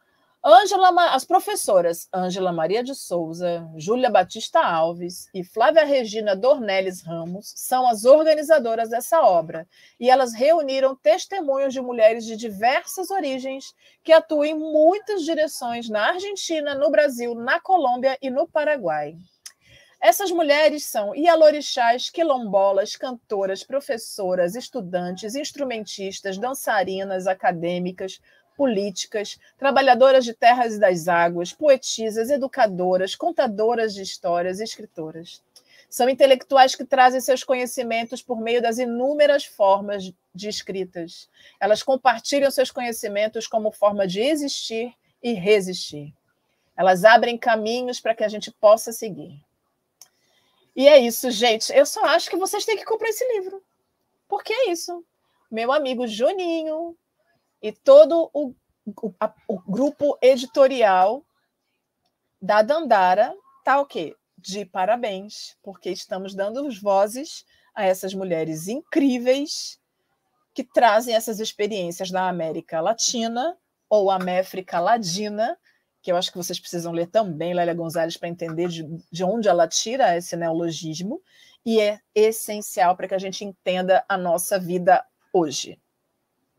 Angela, 0.44 1.14
as 1.14 1.24
professoras 1.24 2.10
Ângela 2.12 2.52
Maria 2.52 2.84
de 2.84 2.96
Souza, 2.96 3.70
Júlia 3.78 4.10
Batista 4.10 4.60
Alves 4.60 5.30
e 5.36 5.44
Flávia 5.44 5.86
Regina 5.86 6.36
Dornelles 6.36 7.04
Ramos 7.04 7.54
são 7.56 7.88
as 7.88 8.06
organizadoras 8.06 8.90
dessa 8.90 9.22
obra, 9.22 9.68
e 10.00 10.10
elas 10.10 10.34
reuniram 10.34 10.96
testemunhos 10.96 11.72
de 11.72 11.80
mulheres 11.80 12.26
de 12.26 12.36
diversas 12.36 13.12
origens 13.12 13.76
que 14.04 14.12
atuam 14.12 14.44
em 14.44 14.58
muitas 14.58 15.24
direções 15.24 15.88
na 15.88 16.08
Argentina, 16.08 16.74
no 16.74 16.90
Brasil, 16.90 17.36
na 17.36 17.60
Colômbia 17.60 18.18
e 18.20 18.32
no 18.32 18.48
Paraguai. 18.48 19.16
Essas 20.02 20.32
mulheres 20.32 20.86
são 20.86 21.16
ialorixás, 21.16 22.10
quilombolas, 22.10 22.96
cantoras, 22.96 23.64
professoras, 23.64 24.56
estudantes, 24.56 25.36
instrumentistas, 25.36 26.40
dançarinas, 26.40 27.28
acadêmicas, 27.28 28.20
políticas, 28.56 29.40
trabalhadoras 29.58 30.26
de 30.26 30.34
terras 30.34 30.76
e 30.76 30.80
das 30.80 31.08
águas, 31.08 31.54
poetisas, 31.54 32.30
educadoras, 32.30 33.16
contadoras 33.16 33.94
de 33.94 34.02
histórias 34.02 34.60
e 34.60 34.64
escritoras. 34.64 35.42
São 35.90 36.08
intelectuais 36.08 36.74
que 36.74 36.86
trazem 36.86 37.20
seus 37.20 37.44
conhecimentos 37.44 38.22
por 38.22 38.40
meio 38.40 38.62
das 38.62 38.78
inúmeras 38.78 39.44
formas 39.44 40.14
de 40.34 40.48
escritas. 40.48 41.30
Elas 41.60 41.84
compartilham 41.84 42.50
seus 42.50 42.72
conhecimentos 42.72 43.46
como 43.46 43.72
forma 43.72 44.08
de 44.08 44.22
existir 44.22 44.94
e 45.22 45.34
resistir. 45.34 46.14
Elas 46.78 47.04
abrem 47.04 47.38
caminhos 47.38 48.00
para 48.00 48.16
que 48.16 48.24
a 48.24 48.30
gente 48.30 48.52
possa 48.52 48.94
seguir. 48.94 49.44
E 50.74 50.88
é 50.88 50.98
isso, 50.98 51.30
gente. 51.30 51.72
Eu 51.74 51.86
só 51.86 52.06
acho 52.06 52.30
que 52.30 52.38
vocês 52.38 52.64
têm 52.64 52.78
que 52.78 52.86
comprar 52.86 53.10
esse 53.10 53.28
livro. 53.34 53.62
Porque 54.28 54.54
é 54.54 54.72
isso. 54.72 55.04
Meu 55.52 55.74
amigo 55.74 56.08
Juninho 56.08 56.96
e 57.62 57.72
todo 57.72 58.30
o, 58.34 58.56
o, 58.86 59.14
a, 59.20 59.34
o 59.48 59.60
grupo 59.60 60.18
editorial 60.22 61.26
da 62.42 62.62
Dandara 62.62 63.36
tá 63.64 63.80
o 63.80 63.86
quê? 63.86 64.16
De 64.38 64.66
parabéns, 64.66 65.56
porque 65.62 65.90
estamos 65.90 66.34
dando 66.34 66.68
vozes 66.82 67.46
a 67.76 67.86
essas 67.86 68.14
mulheres 68.14 68.68
incríveis 68.68 69.80
que 70.54 70.64
trazem 70.64 71.16
essas 71.16 71.40
experiências 71.40 72.10
da 72.10 72.28
América 72.28 72.82
Latina 72.82 73.58
ou 73.90 74.10
Améfrica 74.10 74.80
Ladina 74.80 75.58
que 76.02 76.12
eu 76.12 76.18
acho 76.18 76.32
que 76.32 76.38
vocês 76.38 76.60
precisam 76.60 76.92
ler 76.92 77.08
também, 77.08 77.54
Lélia 77.54 77.74
Gonzalez, 77.74 78.18
para 78.18 78.28
entender 78.28 78.68
de, 78.68 78.84
de 79.12 79.24
onde 79.24 79.48
ela 79.48 79.68
tira 79.68 80.18
esse 80.18 80.36
neologismo, 80.36 81.22
e 81.66 81.80
é 81.80 82.00
essencial 82.16 82.96
para 82.98 83.08
que 83.08 83.14
a 83.14 83.20
gente 83.20 83.46
entenda 83.46 84.04
a 84.10 84.18
nossa 84.18 84.60
vida 84.60 85.06
hoje, 85.32 85.80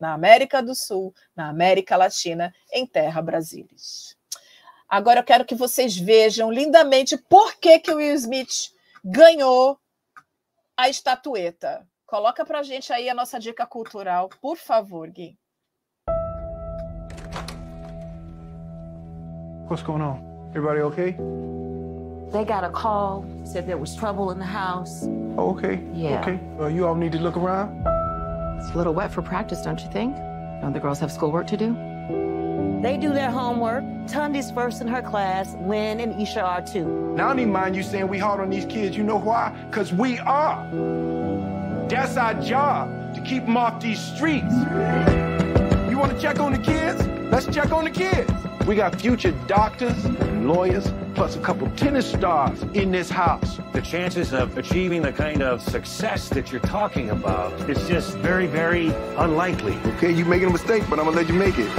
na 0.03 0.13
América 0.13 0.61
do 0.61 0.75
Sul, 0.75 1.15
na 1.33 1.47
América 1.47 1.95
Latina, 1.95 2.53
em 2.73 2.85
terra 2.85 3.21
brasilis. 3.21 4.17
Agora 4.89 5.21
eu 5.21 5.23
quero 5.23 5.45
que 5.45 5.55
vocês 5.55 5.95
vejam 5.97 6.51
lindamente 6.51 7.15
por 7.17 7.55
que, 7.55 7.79
que 7.79 7.89
o 7.89 7.95
Will 7.95 8.13
Smith 8.15 8.73
ganhou 9.01 9.79
a 10.75 10.89
estatueta. 10.89 11.87
Coloca 12.05 12.43
para 12.43 12.59
a 12.59 12.63
gente 12.63 12.91
aí 12.91 13.09
a 13.09 13.13
nossa 13.13 13.39
dica 13.39 13.65
cultural, 13.65 14.27
por 14.41 14.57
favor, 14.57 15.09
Gui. 15.09 15.37
What's 19.69 19.83
going 19.83 20.01
on? 20.01 20.19
Everybody 20.49 20.81
okay? 20.81 21.15
They 22.33 22.43
got 22.43 22.65
a 22.65 22.69
call, 22.69 23.25
said 23.45 23.65
there 23.65 23.77
was 23.77 23.95
trouble 23.95 24.31
in 24.31 24.37
the 24.37 24.45
house. 24.45 25.07
Oh, 25.37 25.51
okay. 25.51 25.79
Yeah. 25.93 26.19
Okay. 26.19 26.39
Uh, 26.59 26.67
you 26.67 26.85
all 26.85 26.95
need 26.95 27.13
to 27.13 27.19
look 27.19 27.37
around. 27.37 27.92
It's 28.63 28.71
a 28.73 28.77
little 28.77 28.93
wet 28.93 29.11
for 29.11 29.21
practice, 29.21 29.61
don't 29.61 29.81
you 29.81 29.89
think? 29.89 30.15
Don't 30.61 30.71
the 30.71 30.79
girls 30.79 30.97
have 31.01 31.11
schoolwork 31.11 31.47
to 31.47 31.57
do? 31.57 31.73
They 32.81 32.95
do 32.95 33.11
their 33.11 33.29
homework. 33.29 33.83
Tundi's 34.07 34.51
first 34.51 34.79
in 34.79 34.87
her 34.87 35.01
class. 35.01 35.53
Lynn 35.55 35.99
and 35.99 36.19
Isha 36.21 36.41
are 36.41 36.61
too. 36.61 37.13
Now, 37.17 37.25
I 37.25 37.27
don't 37.31 37.39
even 37.41 37.51
mind 37.51 37.75
you 37.75 37.83
saying 37.83 38.07
we 38.07 38.17
hard 38.17 38.39
on 38.39 38.49
these 38.49 38.63
kids. 38.63 38.95
You 38.95 39.03
know 39.03 39.19
why? 39.19 39.53
Because 39.69 39.91
we 39.91 40.17
are. 40.19 40.65
That's 41.89 42.15
our 42.15 42.35
job, 42.35 43.13
to 43.15 43.21
keep 43.21 43.43
them 43.45 43.57
off 43.57 43.81
these 43.81 43.99
streets. 43.99 44.53
You 45.89 45.97
want 45.97 46.13
to 46.13 46.17
check 46.21 46.39
on 46.39 46.53
the 46.53 46.59
kids? 46.59 47.05
Let's 47.33 47.53
check 47.53 47.73
on 47.73 47.83
the 47.83 47.91
kids. 47.91 48.31
We 48.65 48.75
got 48.75 48.95
future 48.95 49.31
doctors 49.45 50.05
and 50.43 50.51
lawyers, 50.51 50.91
plus 51.15 51.37
a 51.37 51.39
couple 51.39 51.69
tennis 51.71 52.11
stars 52.11 52.63
in 52.73 52.91
this 52.91 53.09
house. 53.09 53.59
The 53.71 53.81
chances 53.81 54.33
of 54.33 54.57
achieving 54.57 55.01
the 55.01 55.13
kind 55.13 55.41
of 55.41 55.61
success 55.61 56.27
that 56.29 56.51
you're 56.51 56.61
talking 56.61 57.11
about 57.11 57.53
is 57.69 57.87
just 57.87 58.17
very, 58.17 58.45
very 58.47 58.87
unlikely. 59.17 59.77
Okay, 59.95 60.11
you're 60.11 60.25
making 60.25 60.49
a 60.49 60.51
mistake, 60.51 60.83
but 60.89 60.99
I'm 60.99 61.05
gonna 61.05 61.15
let 61.15 61.29
you 61.29 61.33
make 61.33 61.55
it. 61.57 61.71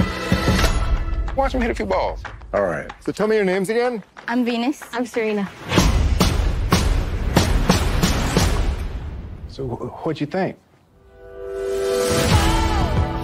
Watch 1.35 1.53
me 1.53 1.61
hit 1.61 1.69
a 1.69 1.75
few 1.75 1.85
balls. 1.85 2.23
All 2.53 2.63
right. 2.63 2.89
So 3.01 3.11
tell 3.11 3.27
me 3.27 3.35
your 3.35 3.45
names 3.45 3.69
again. 3.69 4.01
I'm 4.27 4.43
Venus. 4.43 4.81
I'm 4.93 5.05
Serena. 5.05 5.47
So 9.47 9.67
what'd 9.67 10.19
you 10.19 10.27
think? 10.27 10.57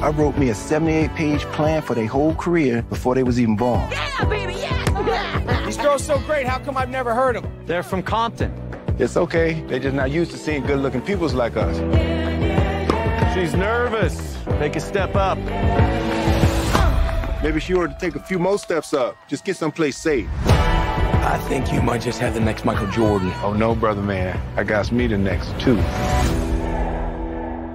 I 0.04 0.10
wrote 0.16 0.38
me 0.38 0.50
a 0.50 0.54
78-page 0.54 1.42
plan 1.54 1.82
for 1.82 1.94
their 1.94 2.08
whole 2.08 2.34
career 2.36 2.82
before 2.84 3.16
they 3.16 3.24
was 3.24 3.40
even 3.40 3.56
born. 3.56 3.88
Yeah, 3.92 4.26
baby, 4.26 4.41
yeah! 4.41 4.41
These 4.41 4.41
girls 5.92 6.06
so 6.06 6.20
great, 6.20 6.48
how 6.48 6.58
come 6.58 6.78
I've 6.78 6.90
never 6.90 7.14
heard 7.14 7.36
of 7.36 7.44
them? 7.44 7.52
They're 7.66 7.84
from 7.84 8.02
Compton. 8.02 8.54
It's 8.98 9.18
okay. 9.18 9.62
They're 9.68 9.80
just 9.80 9.94
not 9.94 10.10
used 10.10 10.32
to 10.32 10.38
seeing 10.38 10.66
good-looking 10.66 11.02
peoples 11.02 11.34
like 11.34 11.58
us. 11.58 11.76
She's 13.34 13.54
nervous. 13.54 14.38
They 14.46 14.72
a 14.72 14.80
step 14.80 15.18
up. 15.18 15.38
Maybe 17.44 17.60
she 17.60 17.74
ought 17.74 17.88
to 17.88 17.98
take 18.00 18.16
a 18.16 18.24
few 18.24 18.40
more 18.40 18.58
steps 18.58 18.94
up. 18.94 19.18
Just 19.28 19.44
get 19.44 19.58
someplace 19.58 19.98
safe. 19.98 20.30
I 20.46 21.38
think 21.50 21.74
you 21.74 21.82
might 21.82 22.00
just 22.00 22.20
have 22.20 22.36
the 22.36 22.40
next 22.40 22.64
Michael 22.64 22.88
Jordan. 22.88 23.30
Oh, 23.44 23.52
no, 23.52 23.76
brother 23.76 24.02
man. 24.02 24.40
I 24.56 24.64
got 24.64 24.90
me 24.94 25.08
the 25.08 25.18
next, 25.18 25.60
too. 25.60 25.76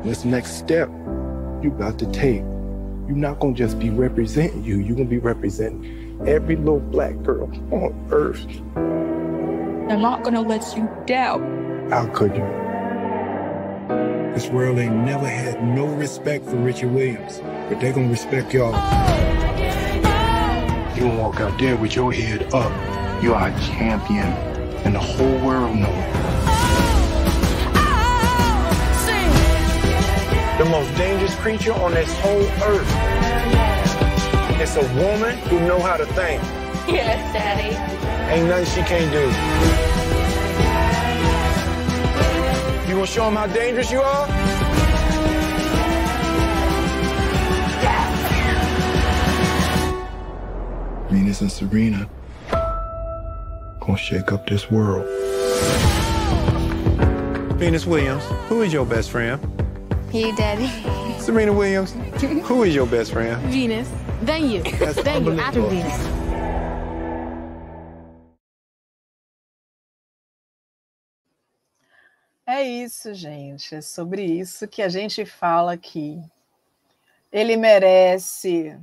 This 0.09 0.25
next 0.25 0.53
step 0.53 0.89
you 1.63 1.75
got 1.79 1.99
to 1.99 2.11
take. 2.13 2.41
You're 3.07 3.17
not 3.17 3.41
gonna 3.41 3.53
just 3.53 3.79
be 3.79 3.91
representing 3.91 4.65
you, 4.65 4.79
you're 4.79 4.97
gonna 4.97 5.07
be 5.07 5.19
representing 5.19 6.06
every 6.25 6.57
little 6.57 6.81
black 6.81 7.21
girl 7.23 7.51
on 7.71 8.09
earth. 8.11 8.47
I'm 8.77 10.01
not 10.01 10.25
gonna 10.25 10.41
let 10.41 10.77
you 10.77 10.89
down. 11.07 11.91
How 11.91 12.07
could 12.07 12.37
you? 12.37 12.45
This 14.35 14.49
world 14.49 14.79
ain't 14.79 14.95
never 14.95 15.27
had 15.27 15.63
no 15.65 15.87
respect 15.87 16.45
for 16.45 16.57
Richard 16.57 16.93
Williams, 16.93 17.41
but 17.69 17.81
they 17.81 17.93
gonna 17.93 18.09
respect 18.09 18.53
y'all. 18.53 18.73
You 20.95 21.03
gonna 21.03 21.21
walk 21.21 21.41
out 21.41 21.59
there 21.59 21.77
with 21.77 21.95
your 21.95 22.13
head 22.13 22.53
up. 22.53 22.73
You 23.23 23.35
are 23.35 23.49
a 23.49 23.61
champion, 23.61 24.27
and 24.85 24.95
the 24.95 25.01
whole 25.01 25.39
world 25.39 25.77
know 25.77 25.89
it. 25.89 26.13
The 30.59 30.65
most 30.65 30.95
dangerous 30.97 31.35
creature 31.37 31.75
on 31.75 31.93
this 31.93 32.13
whole 32.21 32.47
earth. 32.65 33.26
It's 34.59 34.75
a 34.77 34.81
woman 34.95 35.37
who 35.49 35.61
know 35.61 35.79
how 35.79 35.99
to 35.99 36.07
think. 36.07 36.43
Yes, 36.89 37.33
Daddy. 37.35 37.77
Ain't 38.33 38.49
nothing 38.49 38.65
she 38.65 38.81
can't 38.89 39.13
do. 39.13 39.27
You 42.89 42.95
gonna 42.95 43.07
show 43.07 43.27
them 43.27 43.37
how 43.37 43.47
dangerous 43.49 43.91
you 43.91 44.01
are? 44.01 44.27
Venus 51.11 51.41
and 51.43 51.53
Serena 51.53 52.09
gonna 53.81 53.99
shake 53.99 54.33
up 54.33 54.47
this 54.49 54.71
world. 54.71 55.07
Venus 57.59 57.87
Williams, 57.87 58.25
who 58.49 58.63
is 58.63 58.73
your 58.73 58.87
best 58.87 59.11
friend? 59.11 59.39
You, 60.13 60.35
Daddy. 60.35 61.06
Serena 61.27 61.53
Williams, 61.53 61.93
who 62.45 62.63
is 62.63 62.73
your 62.73 62.87
best 62.87 63.13
friend? 63.13 63.43
Venus. 63.51 63.89
Then 64.23 64.49
you. 64.49 64.63
That's 64.63 65.03
then 65.03 65.25
you. 65.25 65.41
After. 65.41 65.61
Venus. 65.61 65.93
É 72.47 72.63
isso, 72.63 73.13
gente. 73.13 73.75
É 73.75 73.81
sobre 73.81 74.23
isso 74.23 74.69
que 74.69 74.81
a 74.81 74.89
gente 74.89 75.27
fala 75.27 75.73
aqui. 75.73 76.23
Ele 77.33 77.57
merece, 77.57 78.79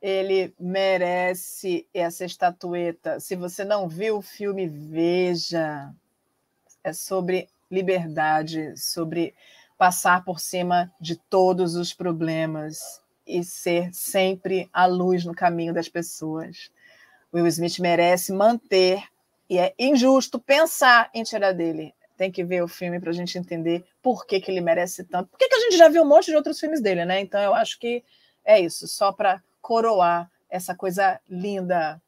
ele 0.00 0.54
merece 0.58 1.86
essa 1.92 2.24
estatueta. 2.24 3.20
Se 3.20 3.36
você 3.36 3.66
não 3.66 3.86
viu 3.86 4.16
o 4.16 4.22
filme, 4.22 4.66
veja. 4.66 5.92
É 6.82 6.94
sobre 6.94 7.50
liberdade, 7.70 8.74
sobre 8.78 9.34
passar 9.76 10.24
por 10.24 10.40
cima 10.40 10.92
de 11.00 11.16
todos 11.16 11.74
os 11.74 11.92
problemas 11.92 13.00
e 13.26 13.42
ser 13.42 13.92
sempre 13.92 14.68
a 14.72 14.86
luz 14.86 15.24
no 15.24 15.34
caminho 15.34 15.74
das 15.74 15.88
pessoas. 15.88 16.70
Will 17.32 17.46
Smith 17.46 17.78
merece 17.78 18.32
manter, 18.32 19.02
e 19.48 19.58
é 19.58 19.74
injusto 19.78 20.38
pensar 20.38 21.10
em 21.14 21.22
tirar 21.22 21.52
dele 21.52 21.94
tem 22.16 22.32
que 22.32 22.42
ver 22.42 22.62
o 22.62 22.68
filme 22.68 22.98
para 22.98 23.10
a 23.10 23.12
gente 23.12 23.38
entender 23.38 23.84
por 24.02 24.26
que, 24.26 24.40
que 24.40 24.50
ele 24.50 24.60
merece 24.60 25.04
tanto. 25.04 25.28
Por 25.28 25.38
que, 25.38 25.48
que 25.48 25.54
a 25.54 25.60
gente 25.60 25.76
já 25.76 25.88
viu 25.88 26.02
um 26.02 26.08
monte 26.08 26.26
de 26.26 26.36
outros 26.36 26.58
filmes 26.58 26.80
dele, 26.80 27.04
né? 27.04 27.20
Então 27.20 27.40
eu 27.40 27.54
acho 27.54 27.78
que 27.78 28.02
é 28.44 28.58
isso, 28.58 28.88
só 28.88 29.12
para 29.12 29.42
coroar 29.60 30.30
essa 30.48 30.74
coisa 30.74 31.20
linda. 31.28 32.00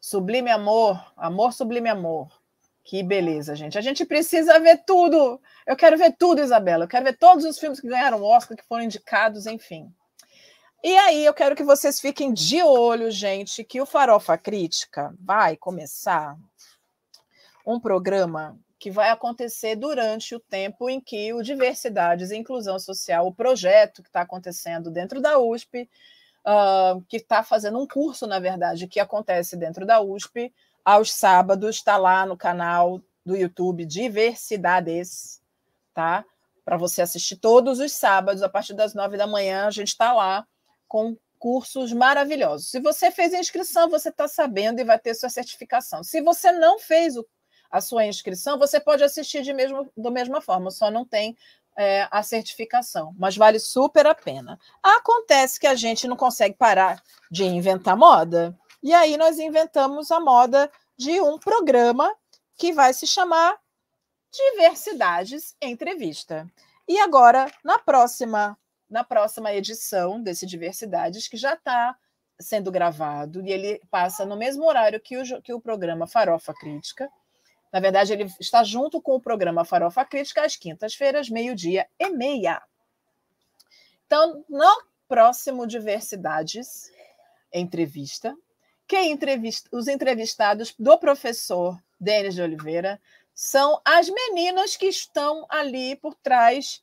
Sublime 0.00 0.50
amor, 0.50 1.12
amor 1.16 1.52
sublime 1.52 1.88
amor. 1.88 2.39
Que 2.90 3.04
beleza, 3.04 3.54
gente. 3.54 3.78
A 3.78 3.80
gente 3.80 4.04
precisa 4.04 4.58
ver 4.58 4.82
tudo. 4.84 5.40
Eu 5.64 5.76
quero 5.76 5.96
ver 5.96 6.12
tudo, 6.18 6.40
Isabela. 6.40 6.82
Eu 6.82 6.88
quero 6.88 7.04
ver 7.04 7.16
todos 7.16 7.44
os 7.44 7.56
filmes 7.56 7.78
que 7.78 7.86
ganharam 7.86 8.20
Oscar, 8.20 8.56
que 8.56 8.66
foram 8.66 8.82
indicados, 8.82 9.46
enfim. 9.46 9.94
E 10.82 10.96
aí 10.96 11.24
eu 11.24 11.32
quero 11.32 11.54
que 11.54 11.62
vocês 11.62 12.00
fiquem 12.00 12.32
de 12.32 12.60
olho, 12.64 13.08
gente, 13.08 13.62
que 13.62 13.80
o 13.80 13.86
Farofa 13.86 14.36
Crítica 14.36 15.14
vai 15.20 15.56
começar 15.56 16.36
um 17.64 17.78
programa 17.78 18.58
que 18.76 18.90
vai 18.90 19.10
acontecer 19.10 19.76
durante 19.76 20.34
o 20.34 20.40
tempo 20.40 20.90
em 20.90 21.00
que 21.00 21.32
o 21.32 21.44
Diversidades 21.44 22.32
e 22.32 22.36
Inclusão 22.36 22.76
Social, 22.80 23.24
o 23.24 23.32
projeto 23.32 24.02
que 24.02 24.08
está 24.08 24.22
acontecendo 24.22 24.90
dentro 24.90 25.20
da 25.20 25.38
USP, 25.38 25.88
uh, 26.44 27.00
que 27.08 27.18
está 27.18 27.44
fazendo 27.44 27.78
um 27.78 27.86
curso, 27.86 28.26
na 28.26 28.40
verdade, 28.40 28.88
que 28.88 28.98
acontece 28.98 29.56
dentro 29.56 29.86
da 29.86 30.00
USP, 30.00 30.52
aos 30.84 31.12
sábados, 31.12 31.76
está 31.76 31.96
lá 31.96 32.26
no 32.26 32.36
canal 32.36 33.00
do 33.24 33.36
YouTube 33.36 33.84
Diversidades, 33.84 35.40
tá? 35.94 36.24
Para 36.64 36.76
você 36.76 37.02
assistir 37.02 37.36
todos 37.36 37.78
os 37.78 37.92
sábados, 37.92 38.42
a 38.42 38.48
partir 38.48 38.74
das 38.74 38.94
nove 38.94 39.16
da 39.16 39.26
manhã, 39.26 39.66
a 39.66 39.70
gente 39.70 39.88
está 39.88 40.12
lá 40.12 40.46
com 40.88 41.16
cursos 41.38 41.92
maravilhosos. 41.92 42.70
Se 42.70 42.78
você 42.80 43.10
fez 43.10 43.32
a 43.32 43.38
inscrição, 43.38 43.88
você 43.88 44.10
está 44.10 44.28
sabendo 44.28 44.80
e 44.80 44.84
vai 44.84 44.98
ter 44.98 45.14
sua 45.14 45.30
certificação. 45.30 46.04
Se 46.04 46.20
você 46.20 46.52
não 46.52 46.78
fez 46.78 47.16
o, 47.16 47.26
a 47.70 47.80
sua 47.80 48.04
inscrição, 48.04 48.58
você 48.58 48.78
pode 48.78 49.02
assistir 49.02 49.42
de 49.42 49.52
mesmo, 49.52 49.90
da 49.96 50.10
mesma 50.10 50.40
forma, 50.40 50.70
só 50.70 50.90
não 50.90 51.04
tem 51.04 51.36
é, 51.78 52.06
a 52.10 52.22
certificação, 52.22 53.14
mas 53.18 53.36
vale 53.36 53.58
super 53.58 54.06
a 54.06 54.14
pena. 54.14 54.58
Acontece 54.82 55.58
que 55.58 55.66
a 55.66 55.74
gente 55.74 56.06
não 56.06 56.16
consegue 56.16 56.56
parar 56.56 57.02
de 57.30 57.44
inventar 57.44 57.96
moda, 57.96 58.54
e 58.82 58.92
aí 58.94 59.16
nós 59.16 59.38
inventamos 59.38 60.10
a 60.10 60.20
moda 60.20 60.70
de 60.96 61.20
um 61.20 61.38
programa 61.38 62.14
que 62.56 62.72
vai 62.72 62.92
se 62.92 63.06
chamar 63.06 63.58
Diversidades 64.32 65.56
Entrevista. 65.60 66.50
E 66.86 66.98
agora, 66.98 67.50
na 67.64 67.78
próxima 67.78 68.56
na 68.90 69.04
próxima 69.04 69.54
edição 69.54 70.20
desse 70.20 70.44
Diversidades, 70.44 71.28
que 71.28 71.36
já 71.36 71.54
está 71.54 71.96
sendo 72.40 72.72
gravado, 72.72 73.40
e 73.46 73.52
ele 73.52 73.80
passa 73.90 74.26
no 74.26 74.36
mesmo 74.36 74.64
horário 74.66 75.00
que 75.00 75.16
o, 75.16 75.42
que 75.42 75.52
o 75.52 75.60
programa 75.60 76.06
Farofa 76.06 76.52
Crítica. 76.52 77.08
Na 77.72 77.78
verdade, 77.78 78.12
ele 78.12 78.28
está 78.40 78.64
junto 78.64 79.00
com 79.00 79.14
o 79.14 79.20
programa 79.20 79.64
Farofa 79.64 80.04
Crítica 80.04 80.44
às 80.44 80.56
quintas-feiras, 80.56 81.28
meio-dia 81.28 81.86
e 81.98 82.10
meia. 82.10 82.60
Então, 84.06 84.44
no 84.48 84.82
próximo 85.06 85.66
Diversidades 85.66 86.90
Entrevista, 87.52 88.34
quem 88.90 89.12
entrevista, 89.12 89.68
os 89.72 89.86
entrevistados 89.86 90.74
do 90.76 90.98
professor 90.98 91.80
Denis 92.00 92.34
de 92.34 92.42
Oliveira 92.42 93.00
são 93.32 93.80
as 93.84 94.10
meninas 94.10 94.76
que 94.76 94.86
estão 94.86 95.46
ali 95.48 95.94
por 95.94 96.12
trás 96.16 96.82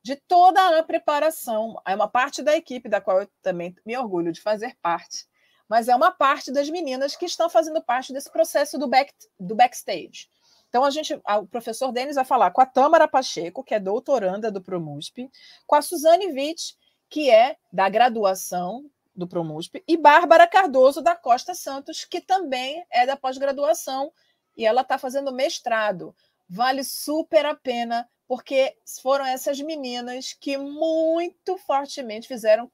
de 0.00 0.14
toda 0.14 0.78
a 0.78 0.82
preparação. 0.84 1.74
É 1.84 1.96
uma 1.96 2.06
parte 2.06 2.44
da 2.44 2.56
equipe 2.56 2.88
da 2.88 3.00
qual 3.00 3.22
eu 3.22 3.28
também 3.42 3.74
me 3.84 3.98
orgulho 3.98 4.30
de 4.30 4.40
fazer 4.40 4.76
parte, 4.80 5.26
mas 5.68 5.88
é 5.88 5.96
uma 5.96 6.12
parte 6.12 6.52
das 6.52 6.70
meninas 6.70 7.16
que 7.16 7.26
estão 7.26 7.50
fazendo 7.50 7.82
parte 7.82 8.12
desse 8.12 8.30
processo 8.30 8.78
do, 8.78 8.86
back, 8.86 9.12
do 9.40 9.56
backstage. 9.56 10.28
Então, 10.68 10.84
a 10.84 10.90
gente, 10.90 11.12
o 11.12 11.46
professor 11.48 11.90
Denis 11.90 12.14
vai 12.14 12.24
falar 12.24 12.52
com 12.52 12.60
a 12.60 12.66
Tâmara 12.66 13.08
Pacheco, 13.08 13.64
que 13.64 13.74
é 13.74 13.80
doutoranda 13.80 14.48
do 14.48 14.62
ProMUSP, 14.62 15.28
com 15.66 15.74
a 15.74 15.82
Suzane 15.82 16.28
Witt, 16.28 16.76
que 17.10 17.28
é 17.28 17.56
da 17.72 17.88
graduação 17.88 18.88
do 19.18 19.26
ProMUSP, 19.26 19.82
e 19.86 19.96
Bárbara 19.96 20.46
Cardoso, 20.46 21.02
da 21.02 21.16
Costa 21.16 21.52
Santos, 21.54 22.04
que 22.04 22.20
também 22.20 22.84
é 22.90 23.04
da 23.04 23.16
pós-graduação, 23.16 24.12
e 24.56 24.64
ela 24.64 24.82
está 24.82 24.96
fazendo 24.96 25.32
mestrado. 25.32 26.14
Vale 26.48 26.84
super 26.84 27.44
a 27.44 27.54
pena 27.54 28.08
porque 28.28 28.76
foram 29.02 29.26
essas 29.26 29.60
meninas 29.60 30.34
que 30.38 30.56
muito 30.56 31.56
fortemente 31.58 32.28
fizeram 32.28 32.70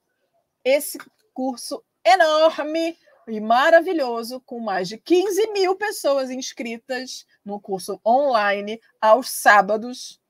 esse 0.64 0.98
curso 1.32 1.82
enorme 2.04 2.96
e 3.26 3.40
maravilhoso, 3.40 4.40
com 4.40 4.60
mais 4.60 4.88
de 4.88 4.98
15 4.98 5.52
mil 5.52 5.76
pessoas 5.76 6.30
inscritas 6.30 7.24
no 7.44 7.60
curso 7.60 7.98
online 8.04 8.80
aos 9.00 9.30
sábados. 9.30 10.20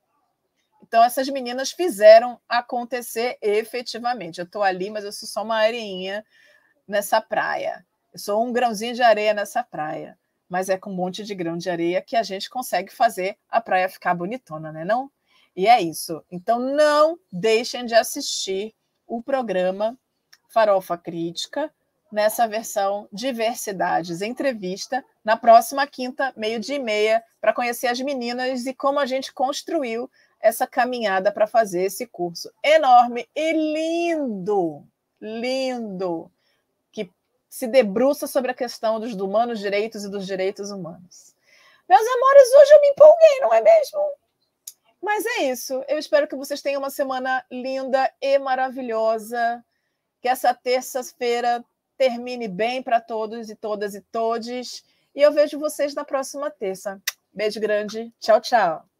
Então, 0.94 1.02
essas 1.02 1.28
meninas 1.28 1.72
fizeram 1.72 2.40
acontecer 2.48 3.36
efetivamente. 3.42 4.38
Eu 4.38 4.44
estou 4.44 4.62
ali, 4.62 4.90
mas 4.90 5.02
eu 5.02 5.10
sou 5.10 5.28
só 5.28 5.42
uma 5.42 5.56
areinha 5.56 6.24
nessa 6.86 7.20
praia. 7.20 7.84
Eu 8.12 8.18
sou 8.20 8.46
um 8.46 8.52
grãozinho 8.52 8.94
de 8.94 9.02
areia 9.02 9.34
nessa 9.34 9.64
praia 9.64 10.16
mas 10.48 10.68
é 10.68 10.78
com 10.78 10.90
um 10.90 10.94
monte 10.94 11.24
de 11.24 11.34
grão 11.34 11.56
de 11.56 11.68
areia 11.68 12.00
que 12.00 12.14
a 12.14 12.22
gente 12.22 12.48
consegue 12.48 12.92
fazer 12.92 13.36
a 13.48 13.60
praia 13.60 13.88
ficar 13.88 14.14
bonitona, 14.14 14.70
né? 14.70 14.84
Não? 14.84 15.10
E 15.56 15.66
é 15.66 15.80
isso. 15.80 16.22
Então 16.30 16.60
não 16.60 17.18
deixem 17.32 17.84
de 17.84 17.94
assistir 17.94 18.72
o 19.04 19.20
programa 19.20 19.98
Farofa 20.48 20.96
Crítica 20.96 21.74
nessa 22.12 22.46
versão 22.46 23.08
Diversidades 23.12 24.22
Entrevista 24.22 25.04
na 25.24 25.36
próxima 25.36 25.84
quinta, 25.88 26.32
meio-dia 26.36 26.76
e 26.76 26.78
meia, 26.78 27.24
para 27.40 27.52
conhecer 27.52 27.88
as 27.88 28.00
meninas 28.00 28.64
e 28.64 28.72
como 28.72 29.00
a 29.00 29.06
gente 29.06 29.32
construiu 29.32 30.08
essa 30.44 30.66
caminhada 30.66 31.32
para 31.32 31.46
fazer 31.46 31.82
esse 31.82 32.06
curso 32.06 32.52
enorme 32.62 33.28
e 33.34 33.52
lindo, 33.52 34.86
lindo 35.20 36.30
se 37.54 37.68
debruça 37.68 38.26
sobre 38.26 38.50
a 38.50 38.54
questão 38.54 38.98
dos 38.98 39.14
humanos 39.14 39.60
direitos 39.60 40.02
e 40.02 40.10
dos 40.10 40.26
direitos 40.26 40.72
humanos. 40.72 41.36
Meus 41.88 42.04
amores, 42.04 42.52
hoje 42.52 42.72
eu 42.72 42.80
me 42.80 42.88
empolguei, 42.88 43.40
não 43.42 43.54
é 43.54 43.60
mesmo? 43.60 44.12
Mas 45.00 45.24
é 45.24 45.42
isso. 45.44 45.84
Eu 45.86 45.96
espero 45.96 46.26
que 46.26 46.34
vocês 46.34 46.60
tenham 46.60 46.80
uma 46.80 46.90
semana 46.90 47.46
linda 47.48 48.12
e 48.20 48.40
maravilhosa. 48.40 49.64
Que 50.20 50.26
essa 50.26 50.52
terça-feira 50.52 51.64
termine 51.96 52.48
bem 52.48 52.82
para 52.82 53.00
todos 53.00 53.48
e 53.48 53.54
todas 53.54 53.94
e 53.94 54.00
todes. 54.00 54.84
E 55.14 55.22
eu 55.22 55.30
vejo 55.30 55.56
vocês 55.56 55.94
na 55.94 56.04
próxima 56.04 56.50
terça. 56.50 57.00
Beijo 57.32 57.60
grande. 57.60 58.12
Tchau, 58.18 58.40
tchau. 58.40 58.93